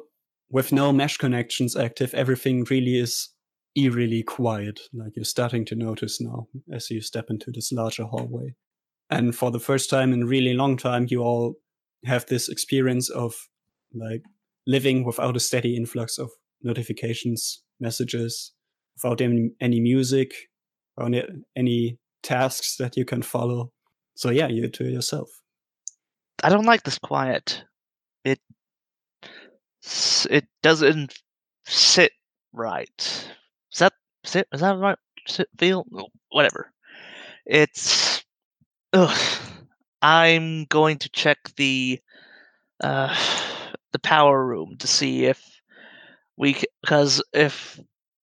[0.49, 3.29] with no mesh connections active, everything really is
[3.75, 4.79] eerily quiet.
[4.93, 8.53] Like you're starting to notice now as you step into this larger hallway.
[9.09, 11.55] And for the first time in really long time, you all
[12.05, 13.33] have this experience of
[13.93, 14.21] like
[14.67, 16.29] living without a steady influx of
[16.61, 18.53] notifications, messages,
[18.95, 20.33] without any, any music,
[20.97, 21.23] or any,
[21.55, 23.71] any tasks that you can follow.
[24.15, 25.29] So yeah, you're to yourself.
[26.43, 27.63] I don't like this quiet.
[28.23, 28.39] It
[30.29, 31.21] it doesn't
[31.65, 32.11] sit
[32.51, 32.91] right.
[33.71, 34.47] Is that sit?
[34.53, 34.97] Is that right?
[35.27, 36.71] Sit feel Oh, whatever.
[37.45, 38.23] It's
[38.93, 39.17] ugh.
[40.01, 41.99] I'm going to check the
[42.83, 43.15] uh
[43.93, 45.41] the power room to see if
[46.37, 47.79] we because if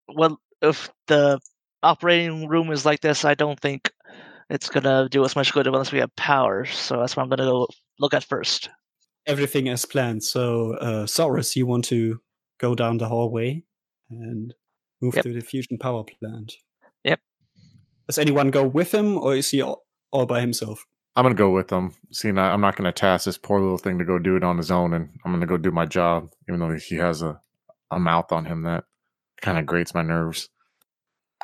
[0.09, 1.41] well if the
[1.83, 3.90] operating room is like this, I don't think
[4.49, 6.64] it's gonna do us much good unless we have power.
[6.66, 8.69] So that's what I'm gonna go look at first.
[9.27, 10.25] Everything as planned.
[10.25, 12.21] So, uh, Saurus, you want to
[12.59, 13.62] go down the hallway
[14.11, 14.55] and
[15.01, 15.25] move Yep.
[15.25, 16.55] to the fusion power plant.
[17.05, 17.21] Yep.
[18.09, 20.85] Does anyone go with him, or is he all, all by himself?
[21.16, 21.93] I'm gonna go with him.
[22.12, 24.57] Seeing I- I'm not gonna task this poor little thing to go do it on
[24.57, 27.40] his own, and I'm gonna go do my job, even though he has a,
[27.90, 28.85] a mouth on him that
[29.40, 30.49] kind of grates my nerves.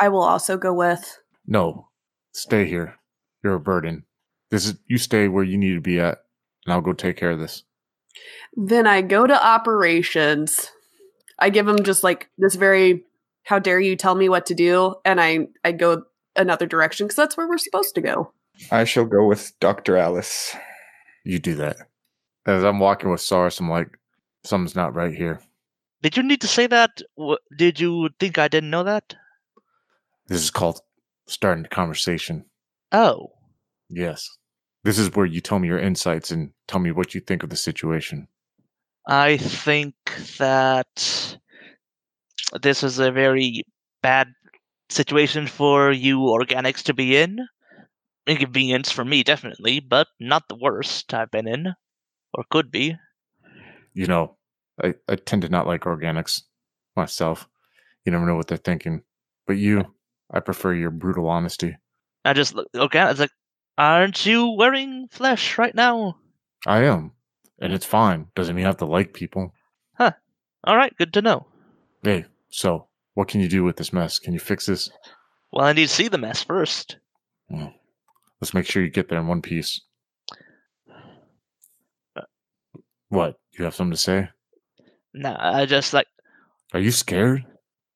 [0.01, 1.19] I will also go with.
[1.47, 1.89] No,
[2.33, 2.97] stay here.
[3.43, 4.05] You're a burden.
[4.51, 6.19] This is you stay where you need to be at,
[6.65, 7.65] and I'll go take care of this.
[8.55, 10.71] Then I go to operations.
[11.39, 13.05] I give him just like this very,
[13.43, 14.95] how dare you tell me what to do?
[15.05, 16.05] And I, I go
[16.35, 18.33] another direction because that's where we're supposed to go.
[18.71, 19.97] I shall go with Dr.
[19.97, 20.57] Alice.
[21.25, 21.77] You do that.
[22.47, 23.99] As I'm walking with Saurus, I'm like,
[24.45, 25.41] something's not right here.
[26.03, 27.03] Did you need to say that?
[27.57, 29.15] Did you think I didn't know that?
[30.29, 30.81] This is called
[31.27, 32.45] starting the conversation.
[32.93, 33.33] Oh,
[33.89, 34.29] Yes.
[34.85, 37.51] This is where you tell me your insights and tell me what you think of
[37.51, 38.29] the situation.
[39.09, 39.95] I think
[40.39, 41.37] that
[42.63, 43.65] this is a very
[44.03, 44.29] bad
[44.89, 47.39] situation for you organics to be in.
[48.27, 51.75] Inconvenience for me, definitely, but not the worst I've been in,
[52.35, 52.97] or could be.
[53.95, 54.37] You know,
[54.83, 56.43] I, I tend to not like organics
[56.97, 57.49] myself.
[58.05, 59.03] You never know what they're thinking.
[59.47, 59.95] But you,
[60.31, 61.77] I prefer your brutal honesty.
[62.25, 63.09] I just look okay.
[63.11, 63.31] It's like,
[63.79, 66.17] aren't you wearing flesh right now?
[66.67, 67.13] I am.
[67.61, 68.27] And it's fine.
[68.35, 69.55] Doesn't mean I have to like people.
[69.95, 70.13] Huh.
[70.65, 71.47] All right, good to know.
[72.03, 74.19] Hey, so what can you do with this mess?
[74.19, 74.91] Can you fix this?
[75.53, 76.97] Well, I need to see the mess first.
[77.49, 77.73] Well,
[78.41, 79.81] let's make sure you get there in one piece.
[82.17, 82.23] Uh,
[83.09, 83.39] what?
[83.53, 84.29] You have something to say?
[85.15, 86.09] Nah, I just like
[86.75, 87.45] Are you scared?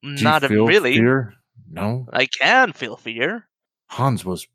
[0.03, 0.97] Do you not feel really.
[0.97, 1.35] Fear?
[1.70, 2.06] No.
[2.12, 3.46] I can feel fear.
[3.87, 4.46] Hans was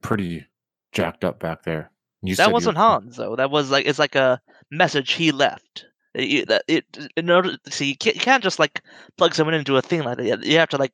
[0.00, 0.46] pretty
[0.92, 1.90] jacked up back there.
[2.22, 3.36] You that wasn't were- Hans though.
[3.36, 5.86] That was like it's like a message he left.
[6.14, 6.84] It, you- that- it
[7.16, 8.80] in order see you can't, you can't just like
[9.16, 10.44] plug someone into a thing like that.
[10.44, 10.92] You have to like.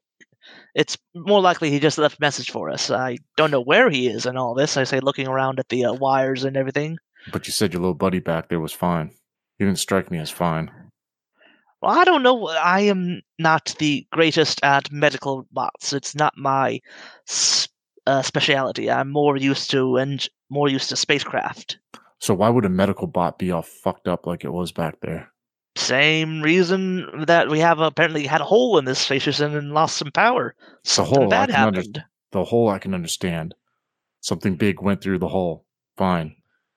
[0.75, 2.91] It's more likely he just left a message for us.
[2.91, 4.77] I don't know where he is and all this.
[4.77, 6.97] I say looking around at the uh, wires and everything.
[7.33, 9.11] But you said your little buddy back there was fine.
[9.59, 10.71] He didn't strike me as fine.
[11.81, 12.49] Well, I don't know.
[12.49, 15.93] I am not the greatest at medical bots.
[15.93, 16.81] It's not my
[18.07, 18.91] uh, specialty.
[18.91, 21.79] I'm more used to and more used to spacecraft.
[22.19, 25.31] So why would a medical bot be all fucked up like it was back there?
[25.77, 30.11] Same reason that we have apparently had a hole in this spaceship and lost some
[30.11, 30.57] power.
[30.83, 33.55] Something hole, I bad can under- The hole I can understand.
[34.21, 35.65] Something big went through the hole.
[35.97, 36.35] Fine.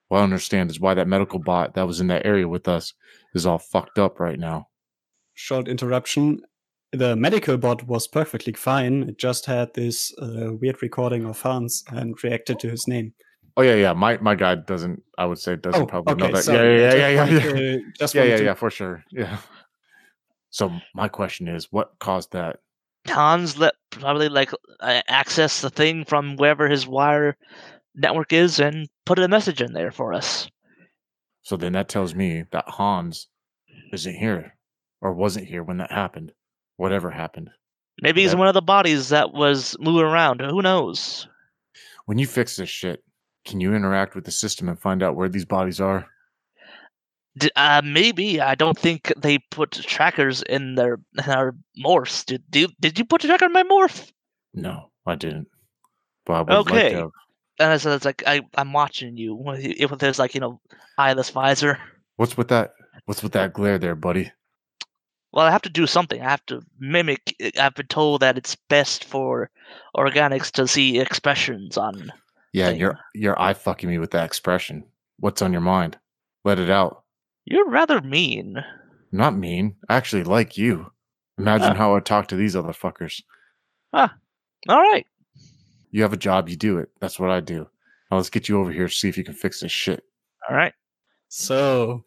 [0.10, 2.94] What I understand is why that medical bot that was in that area with us
[3.34, 4.68] is all fucked up right now.
[5.42, 6.42] Short interruption.
[6.92, 9.04] The medical bot was perfectly fine.
[9.10, 13.14] It just had this uh, weird recording of Hans and reacted to his name.
[13.58, 13.94] Oh yeah, yeah.
[13.94, 15.02] My my guy doesn't.
[15.18, 16.38] I would say doesn't probably know that.
[16.38, 16.80] Oh, sorry.
[16.80, 17.52] Yeah, yeah, Just yeah, yeah, yeah.
[17.54, 19.04] to- just Yeah, yeah, to- yeah, for sure.
[19.12, 19.38] Yeah.
[20.52, 22.58] So my question is, what caused that?
[23.08, 27.36] Hans let probably like uh, access the thing from wherever his wire
[27.96, 30.48] network is and put a message in there for us.
[31.42, 33.28] So then that tells me that Hans
[33.92, 34.56] isn't here
[35.02, 36.32] or wasn't here when that happened.
[36.78, 37.50] Whatever happened.
[38.02, 40.40] Maybe he's That- one of the bodies that was moving around.
[40.42, 41.28] Who knows?
[42.06, 43.04] When you fix this shit,
[43.46, 46.08] can you interact with the system and find out where these bodies are?
[47.38, 52.26] D- uh, maybe I don't think they put trackers in their in our morphs.
[52.26, 54.12] Did did, did you put a tracker in my morph?
[54.54, 55.48] No, I didn't.
[56.28, 56.94] I like Okay.
[56.94, 57.10] have.
[57.60, 59.42] And so it's like I I'm watching you.
[59.56, 60.60] If there's like you know
[60.98, 61.80] eyeless visor.
[62.18, 62.74] What's with that?
[63.06, 64.32] What's with that glare there, buddy?
[65.34, 66.22] Well, I have to do something.
[66.22, 67.36] I have to mimic.
[67.60, 69.50] I've been told that it's best for
[69.96, 72.12] organics to see expressions on.
[72.54, 72.80] Yeah, Thing.
[72.80, 74.84] you're you're eye fucking me with that expression.
[75.20, 75.98] What's on your mind?
[76.44, 77.04] Let it out.
[77.46, 78.58] You're rather mean.
[78.58, 79.76] I'm not mean.
[79.88, 80.92] I actually like you.
[81.38, 81.76] Imagine Ah.
[81.76, 83.22] how I talk to these other fuckers.
[83.94, 84.14] Ah.
[84.68, 85.06] All right.
[85.92, 86.90] You have a job, you do it.
[87.00, 87.68] That's what I do.
[88.10, 90.04] Now let's get you over here, see if you can fix this shit.
[90.50, 90.74] All right.
[91.30, 92.04] So,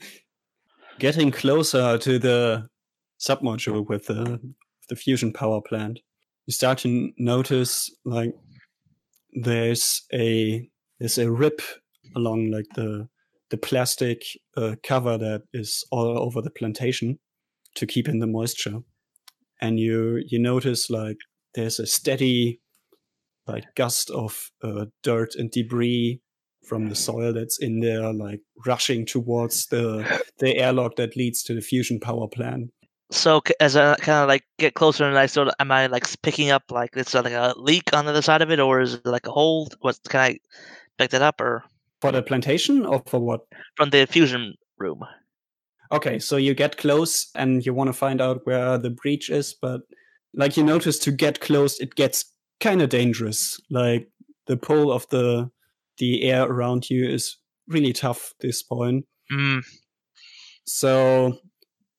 [0.99, 2.69] getting closer to the
[3.21, 4.41] submodule with the
[4.89, 6.01] the fusion power plant,
[6.47, 8.35] you start to notice like
[9.33, 10.69] there's a
[11.01, 11.63] there's a rip
[12.15, 13.09] along like the
[13.51, 14.23] the plastic
[14.57, 17.19] uh, cover that is all over the plantation
[17.75, 18.81] to keep in the moisture,
[19.61, 21.19] and you you notice like
[21.55, 22.61] there's a steady
[23.47, 26.21] like gust of uh, dirt and debris
[26.67, 31.55] from the soil that's in there, like rushing towards the the airlock that leads to
[31.55, 32.71] the fusion power plant.
[33.11, 36.07] So as I kind of like get closer and I sort of am I like
[36.23, 38.95] picking up like it's like a leak on the other side of it or is
[38.95, 39.69] it like a hole?
[39.81, 40.39] What can I
[40.99, 41.65] pick that up or
[42.01, 43.43] For the plantation or for what?
[43.77, 45.05] from the fusion room?
[45.93, 49.55] Okay, so you get close and you want to find out where the breach is,
[49.61, 49.83] but
[50.33, 52.25] like you notice to get close, it gets
[52.59, 53.61] kind of dangerous.
[53.71, 54.09] Like
[54.47, 55.51] the pull of the
[55.99, 57.37] the air around you is
[57.69, 59.05] really tough at this point.
[59.31, 59.63] Mm,
[60.67, 61.39] So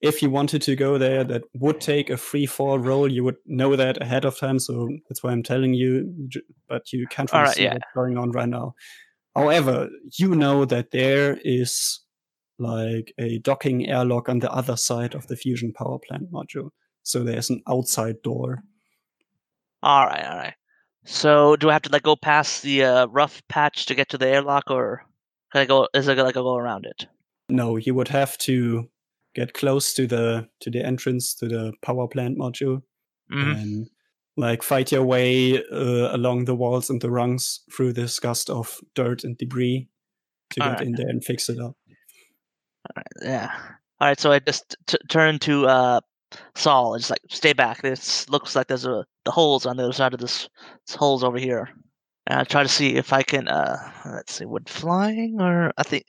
[0.06, 3.12] if you wanted to go there, that would take a free fall roll.
[3.12, 4.60] You would know that ahead of time.
[4.60, 6.30] So that's why I'm telling you,
[6.70, 7.74] but you can't really All right, see yeah.
[7.74, 8.76] what's going on right now.
[9.36, 12.00] However, you know that there is
[12.58, 16.70] like a docking airlock on the other side of the fusion power plant module.
[17.04, 18.64] So there's an outside door.
[19.84, 20.54] all right, all right.
[21.06, 24.18] So do I have to like go past the uh, rough patch to get to
[24.18, 25.06] the airlock or
[25.52, 25.88] can I go?
[25.94, 27.06] Is it like a go around it?
[27.50, 28.90] No, you would have to
[29.36, 32.82] get close to the to the entrance to the power plant module
[33.32, 33.90] Mm, and
[34.38, 38.80] like fight your way uh, along the walls and the rungs through this gust of
[38.94, 39.88] dirt and debris
[40.52, 40.82] to get Alright.
[40.86, 41.76] in there and fix it up.
[42.86, 43.52] All right, yeah.
[44.00, 44.20] All right.
[44.20, 46.02] So I just t- turn to uh,
[46.54, 47.82] Saul and just like stay back.
[47.82, 50.48] This looks like there's a the holes on the other side of this.
[50.86, 51.70] This holes over here.
[52.28, 53.48] And I try to see if I can.
[53.48, 54.46] uh Let's see.
[54.46, 56.06] Would flying or I think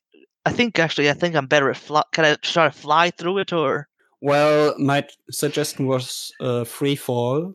[0.46, 2.02] I think actually, I think I'm better at fly.
[2.12, 3.88] Can I try to fly through it, or
[4.20, 7.52] Well, my suggestion was uh, free fall,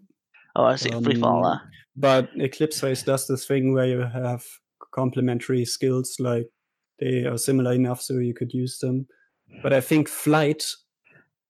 [0.57, 1.45] oh, I see, free fall.
[1.45, 1.59] Um, Uh,
[1.95, 4.43] but Eclipse Phase does this thing where you have
[4.93, 6.47] complementary skills, like
[6.99, 9.07] they are similar enough so you could use them.
[9.63, 10.63] But I think flight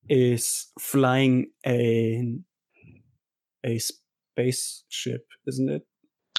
[0.10, 2.38] is flying a
[3.64, 5.84] a spaceship, isn't it?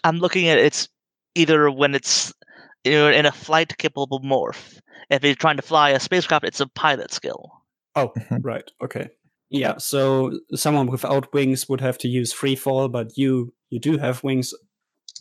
[0.04, 0.88] I'm looking at it's
[1.34, 2.32] either when it's
[2.84, 4.80] you're in a flight capable morph.
[5.10, 7.50] If you're trying to fly a spacecraft, it's a pilot skill.
[7.94, 8.36] Oh, mm-hmm.
[8.42, 8.70] right.
[8.82, 9.10] Okay.
[9.50, 9.76] Yeah.
[9.78, 14.24] So someone without wings would have to use free fall, but you you do have
[14.24, 14.54] wings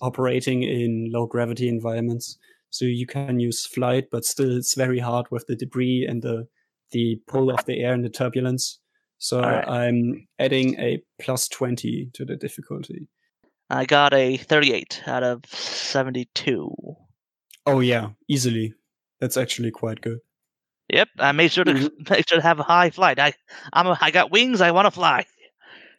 [0.01, 2.37] operating in low gravity environments,
[2.69, 4.05] so you can use flight.
[4.09, 6.47] But still, it's very hard with the debris and the
[6.91, 8.79] the pull of the air and the turbulence.
[9.17, 9.67] So Alright.
[9.67, 13.09] I'm adding a plus twenty to the difficulty.
[13.69, 16.75] I got a 38 out of 72.
[17.65, 18.73] Oh yeah, easily.
[19.19, 20.19] That's actually quite good.
[20.89, 21.73] Yep, I made sure to
[22.09, 23.19] make sure to have a high flight.
[23.19, 23.33] I
[23.73, 24.61] I'm a, I got wings.
[24.61, 25.25] I want to fly.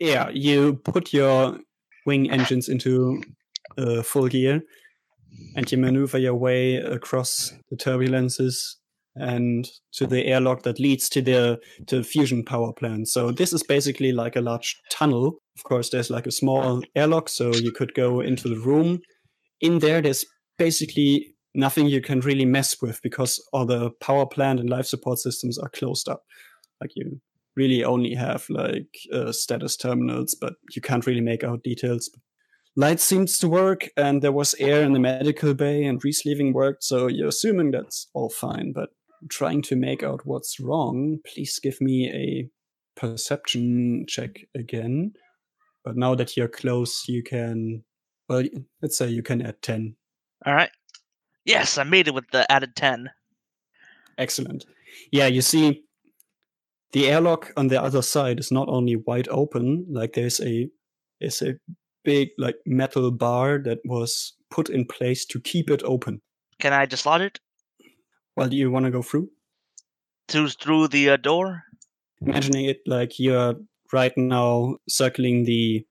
[0.01, 1.59] Yeah, you put your
[2.07, 3.23] wing engines into
[3.79, 4.63] uh, full gear
[5.55, 8.75] and you maneuver your way across the turbulences
[9.15, 13.09] and to the airlock that leads to the to the fusion power plant.
[13.09, 15.39] So this is basically like a large tunnel.
[15.57, 19.01] Of course, there's like a small airlock, so you could go into the room.
[19.61, 20.25] In there, there's
[20.59, 25.18] basically nothing you can really mess with because all the power plant and life support
[25.18, 26.24] systems are closed up.
[26.80, 27.20] Like you
[27.57, 32.11] really only have like uh, status terminals, but you can't really make out details.
[32.74, 36.82] Light seems to work, and there was air in the medical bay, and resleeving worked,
[36.82, 38.72] so you're assuming that's all fine.
[38.72, 38.88] But
[39.28, 42.48] trying to make out what's wrong, please give me a
[42.98, 45.12] perception check again.
[45.84, 47.84] But now that you're close, you can,
[48.28, 48.44] well,
[48.80, 49.96] let's say you can add 10.
[50.46, 50.70] All right.
[51.45, 53.11] Yes, I made it with the added 10.
[54.18, 54.64] Excellent.
[55.11, 55.82] Yeah, you see,
[56.93, 60.68] the airlock on the other side is not only wide open, like there's a
[61.20, 61.55] there's a
[62.05, 66.20] big like metal bar that was put in place to keep it open.
[66.61, 67.40] Can I dislodge it
[68.36, 69.30] Well, do you want to go through?
[70.28, 71.62] through through the uh, door?
[72.20, 73.55] Imagining it like you're
[73.93, 75.84] right now circling the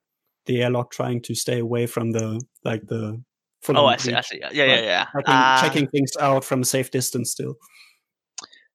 [0.45, 3.21] the airlock, trying to stay away from the like the
[3.69, 4.13] Oh, I see.
[4.13, 4.39] I see.
[4.39, 4.83] Yeah, yeah, Right.
[4.83, 5.03] yeah.
[5.05, 7.55] Checking, Ah, checking things out from a safe distance still.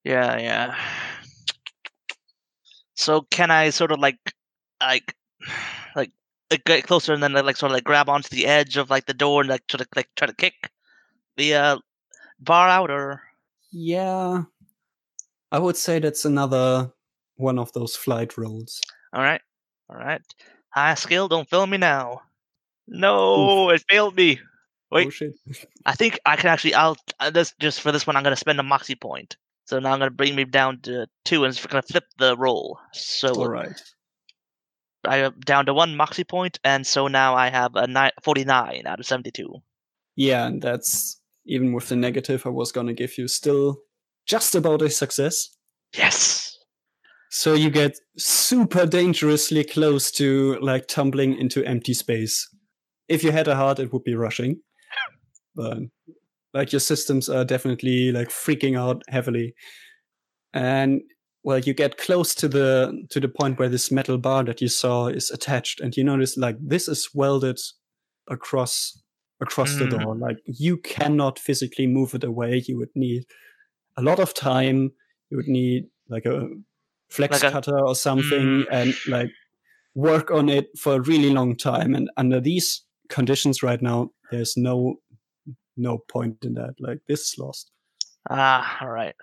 [0.04, 0.76] Yeah, yeah.
[2.94, 4.18] So can I sort of like,
[4.80, 5.14] like,
[5.94, 6.12] like
[6.50, 9.06] uh, get closer and then like sort of like grab onto the edge of like
[9.06, 10.54] the door and like sort of like try to kick
[11.36, 11.78] the uh
[12.40, 13.22] bar out or
[13.72, 14.44] Yeah,
[15.52, 16.92] I would say that's another
[17.36, 18.80] one of those flight rolls.
[19.12, 19.40] all right,
[19.90, 20.22] all right.
[20.70, 22.22] High skill, don't fail me now.
[22.86, 24.40] No, it failed me.
[24.90, 25.12] Wait.
[25.22, 25.52] Oh.
[25.84, 26.74] I think I can actually.
[26.74, 28.16] I'll uh, this just for this one.
[28.16, 29.36] I'm gonna spend a moxie point.
[29.66, 32.78] So now I'm gonna bring me down to two, and it's gonna flip the roll.
[32.92, 33.80] So All right.
[35.04, 38.86] I am down to one moxie point, and so now I have a ni- 49
[38.86, 39.54] out of 72.
[40.16, 43.78] Yeah, and that's even with the negative I was gonna give you still
[44.26, 45.56] just about a success.
[45.96, 46.56] Yes.
[47.30, 52.48] So you get super dangerously close to like tumbling into empty space.
[53.08, 54.60] If you had a heart, it would be rushing.
[55.56, 55.78] But
[56.54, 59.54] like your systems are definitely like freaking out heavily.
[60.54, 61.00] And
[61.42, 64.68] well, you get close to the to the point where this metal bar that you
[64.68, 67.58] saw is attached, and you notice like this is welded
[68.28, 69.00] across
[69.40, 70.00] across the Mm.
[70.02, 70.16] door.
[70.16, 72.62] Like you cannot physically move it away.
[72.66, 73.24] You would need
[73.96, 74.92] a lot of time.
[75.30, 76.48] You would need like a
[77.10, 78.66] flex Like a- cutter or something, Mm.
[78.70, 79.30] and like
[79.94, 81.94] work on it for a really long time.
[81.94, 84.96] And under these conditions right now, there's no
[85.76, 86.74] no point in that.
[86.80, 87.70] Like this is lost.
[88.28, 89.14] Ah, all right.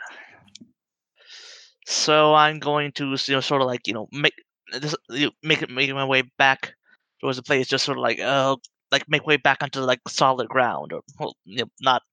[1.86, 4.34] So I'm going to you know sort of like you know make
[4.72, 6.74] this you know, make it make my way back
[7.20, 8.56] towards the place, just sort of like uh
[8.92, 11.02] like make way back onto like solid ground or
[11.46, 12.04] you know, not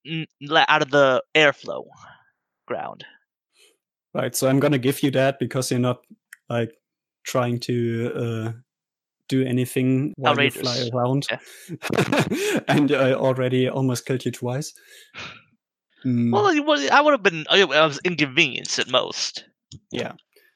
[0.68, 1.84] out of the airflow
[2.66, 3.04] ground.
[4.14, 4.34] Right.
[4.34, 6.00] So I'm gonna give you that because you're not
[6.48, 6.72] like
[7.24, 8.52] trying to uh,
[9.30, 10.90] do anything while you fly Outrageous.
[10.94, 11.26] around,
[12.68, 14.74] and I already almost killed you twice.
[16.04, 19.44] Mm, Well, was, I would have been I was inconvenienced at most.
[19.92, 20.12] yeah.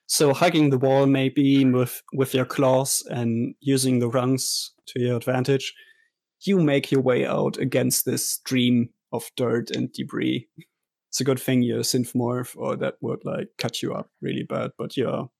[0.06, 5.16] So hugging the wall maybe with with your claws and using the rungs to your
[5.16, 5.72] advantage,
[6.46, 10.46] you make your way out against this stream of dirt and debris.
[11.10, 14.42] It's a good thing you're a synthmorph, or that would like cut you up really
[14.44, 14.72] bad.
[14.76, 15.30] But your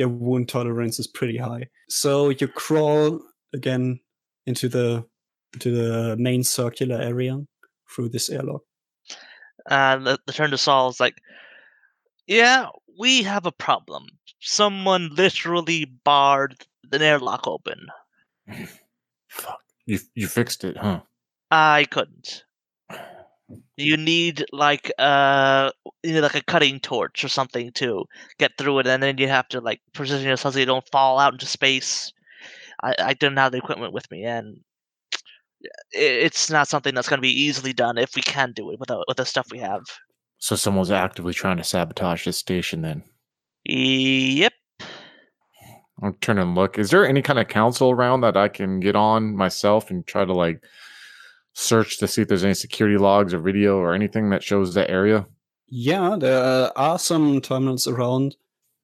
[0.00, 1.68] your wound tolerance is pretty high.
[1.88, 3.20] So you crawl
[3.52, 4.00] again
[4.46, 5.04] into the
[5.52, 7.38] into the main circular area
[7.94, 8.62] through this airlock.
[9.68, 11.18] And the, the turn to Saul is like,
[12.26, 14.06] "Yeah, we have a problem.
[14.40, 17.86] Someone literally barred the airlock open.
[19.28, 19.60] Fuck.
[19.84, 21.00] You you fixed it, huh?
[21.50, 22.44] I couldn't.
[23.80, 25.70] You need like uh
[26.02, 28.04] you need like a cutting torch or something to
[28.38, 31.18] get through it, and then you have to like position yourself so you don't fall
[31.18, 32.12] out into space.
[32.82, 34.60] I, I didn't have the equipment with me, and
[35.92, 38.88] it's not something that's going to be easily done if we can do it with
[38.88, 39.82] the, with the stuff we have.
[40.38, 43.02] So someone's actively trying to sabotage this station then.
[43.66, 44.52] Yep.
[46.02, 46.78] I'm trying to look.
[46.78, 50.24] Is there any kind of council around that I can get on myself and try
[50.24, 50.62] to like
[51.52, 54.88] search to see if there's any security logs or video or anything that shows the
[54.90, 55.26] area?
[55.68, 58.36] Yeah, there are some terminals around,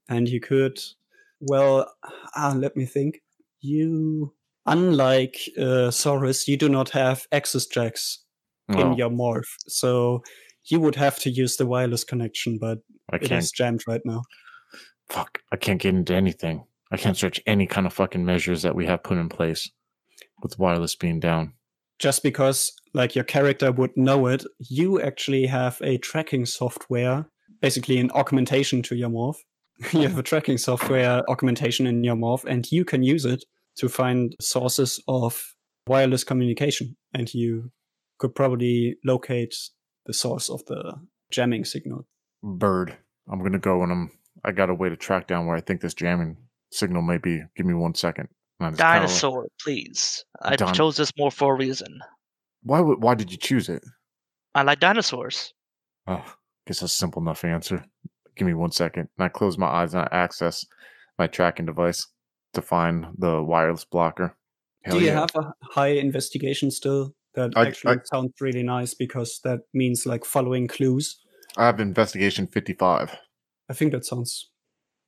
[0.08, 0.78] and you could.
[1.40, 1.92] Well,
[2.34, 3.22] ah, let me think.
[3.60, 4.34] You,
[4.66, 8.22] unlike uh, Saurus, you do not have access jacks
[8.68, 10.22] in your morph, so
[10.64, 12.78] you would have to use the wireless connection, but
[13.10, 13.42] I can't.
[13.42, 14.22] is jammed right now.
[15.08, 15.40] Fuck.
[15.52, 16.64] I can't get into anything.
[16.90, 19.70] I can't search any kind of fucking measures that we have put in place
[20.42, 21.54] with wireless being down.
[21.98, 27.26] Just because, like, your character would know it, you actually have a tracking software,
[27.60, 29.36] basically an augmentation to your morph.
[29.92, 33.44] you have a tracking software augmentation in your morph, and you can use it
[33.76, 35.54] to find sources of
[35.86, 36.96] wireless communication.
[37.14, 37.70] And you
[38.18, 39.54] could probably locate
[40.06, 40.94] the source of the
[41.30, 42.06] jamming signal.
[42.42, 42.96] Bird.
[43.30, 44.10] I'm gonna go and I'm.
[44.44, 46.36] I got a way to track down where I think this jamming
[46.70, 47.42] signal may be.
[47.56, 48.28] Give me one second.
[48.58, 48.78] And I just
[49.20, 50.24] Dinosaur, please.
[50.42, 52.00] I Din- chose this more for a reason.
[52.62, 53.02] Why would?
[53.02, 53.84] Why did you choose it?
[54.54, 55.52] I like dinosaurs.
[56.06, 56.24] Oh,
[56.66, 57.84] guess that's a simple enough answer.
[58.36, 59.08] Give me one second.
[59.18, 60.64] And I close my eyes and I access
[61.18, 62.06] my tracking device
[62.54, 64.36] to find the wireless blocker.
[64.82, 65.20] Hell Do you yeah.
[65.20, 67.14] have a high investigation still?
[67.34, 71.18] That I- actually I- sounds really nice because that means like following clues.
[71.58, 73.14] I have investigation 55.
[73.68, 74.50] I think that sounds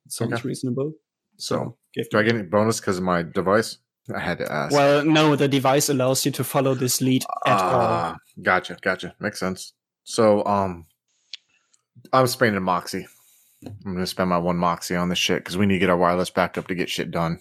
[0.08, 0.48] sounds Okay.
[0.48, 0.92] reasonable.
[1.36, 3.78] So, Give Do I get any bonus because of my device?
[4.14, 4.72] I had to ask.
[4.72, 7.80] Well, no, the device allows you to follow this lead at all.
[7.80, 9.14] Ah, Gotcha, gotcha.
[9.18, 9.72] Makes sense.
[10.04, 10.86] So, um,
[12.12, 13.06] I'm spending Moxie.
[13.66, 15.96] I'm gonna spend my one Moxie on this shit because we need to get our
[15.96, 17.40] wireless back up to get shit done.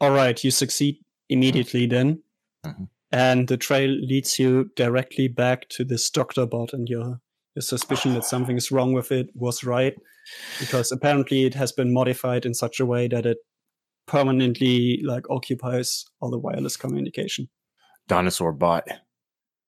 [0.00, 0.98] All right, you succeed
[1.30, 2.22] immediately then.
[2.64, 2.88] Mhm.
[3.10, 7.20] And the trail leads you directly back to this doctor bot, and your,
[7.54, 9.94] your suspicion that something is wrong with it was right.
[10.60, 13.38] Because apparently it has been modified in such a way that it
[14.06, 17.48] permanently like occupies all the wireless communication.
[18.08, 18.86] Dinosaur bot.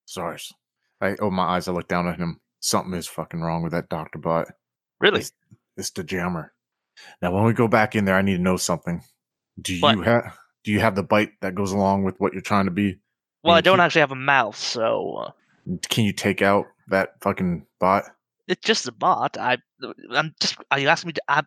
[0.07, 0.53] Saurus.
[1.01, 1.69] I open my eyes.
[1.69, 2.41] I look down at him.
[2.61, 4.49] Something is fucking wrong with that doctor bot.
[5.01, 5.21] Really?
[5.21, 5.33] It's,
[5.77, 6.53] it's the jammer.
[7.23, 9.03] Now, when we go back in there, I need to know something.
[9.61, 10.37] Do you have?
[10.65, 12.99] Do you have the bite that goes along with what you're trying to be?
[13.45, 15.31] Well, I don't keep- actually have a mouth, so uh,
[15.89, 18.05] Can you take out that fucking bot?
[18.49, 19.37] it's just a bot.
[19.39, 19.59] I,
[20.11, 20.57] I'm just.
[20.71, 21.23] Are you asking me to?
[21.29, 21.43] I,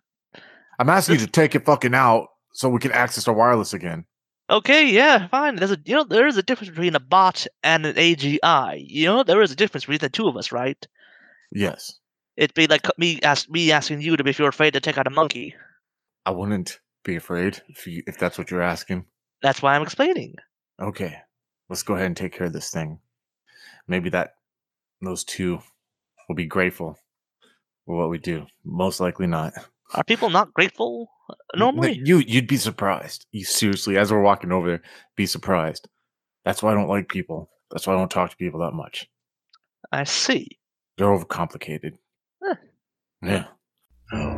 [0.80, 4.06] I'm asking you to take it fucking out so we can access our wireless again.
[4.50, 5.56] okay, yeah, fine.
[5.56, 8.84] There's a, you know, there is a difference between a bot and an AGI.
[8.86, 10.86] You know, there is a difference between the two of us, right?
[11.52, 12.00] Yes.
[12.38, 15.08] It'd be like me ask me asking you to if you're afraid to take out
[15.08, 15.54] a monkey.
[16.26, 19.06] I wouldn't be afraid if you, if that's what you're asking.
[19.42, 20.36] That's why I'm explaining.
[20.80, 21.18] Okay.
[21.70, 23.00] Let's go ahead and take care of this thing.
[23.88, 24.36] Maybe that
[25.02, 25.60] those two
[26.28, 26.98] will be grateful
[27.86, 28.46] for what we do.
[28.64, 29.54] Most likely not.
[29.94, 31.10] Are people not grateful
[31.56, 32.02] normally?
[32.04, 33.26] You you'd be surprised.
[33.32, 34.82] You seriously, as we're walking over there,
[35.16, 35.88] be surprised.
[36.46, 37.50] That's why I don't like people.
[37.70, 39.08] That's why I don't talk to people that much.
[39.92, 40.60] I see.
[40.98, 41.94] They're overcomplicated.
[42.44, 42.56] Huh.
[43.24, 43.46] Yeah.
[44.14, 44.38] Oh,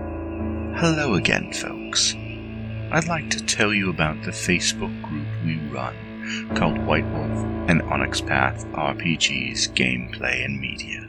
[0.75, 2.13] hello again, folks.
[2.91, 5.95] I'd like to tell you about the Facebook group we run
[6.55, 11.02] called White Wolf and Onyx Path RPGs Gameplay and Media.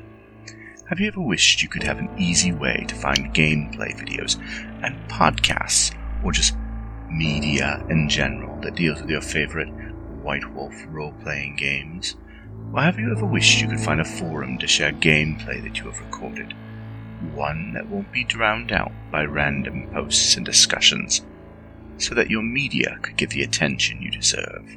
[0.95, 4.39] Have you ever wished you could have an easy way to find gameplay videos
[4.85, 5.93] and podcasts,
[6.23, 6.55] or just
[7.11, 9.71] media in general that deals with your favorite
[10.23, 12.15] White Wolf role playing games?
[12.73, 15.87] Or have you ever wished you could find a forum to share gameplay that you
[15.87, 16.55] have recorded?
[17.33, 21.23] one that won't be drowned out by random posts and discussions,
[21.99, 24.77] so that your media could get the attention you deserve.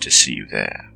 [0.00, 0.89] to see you there.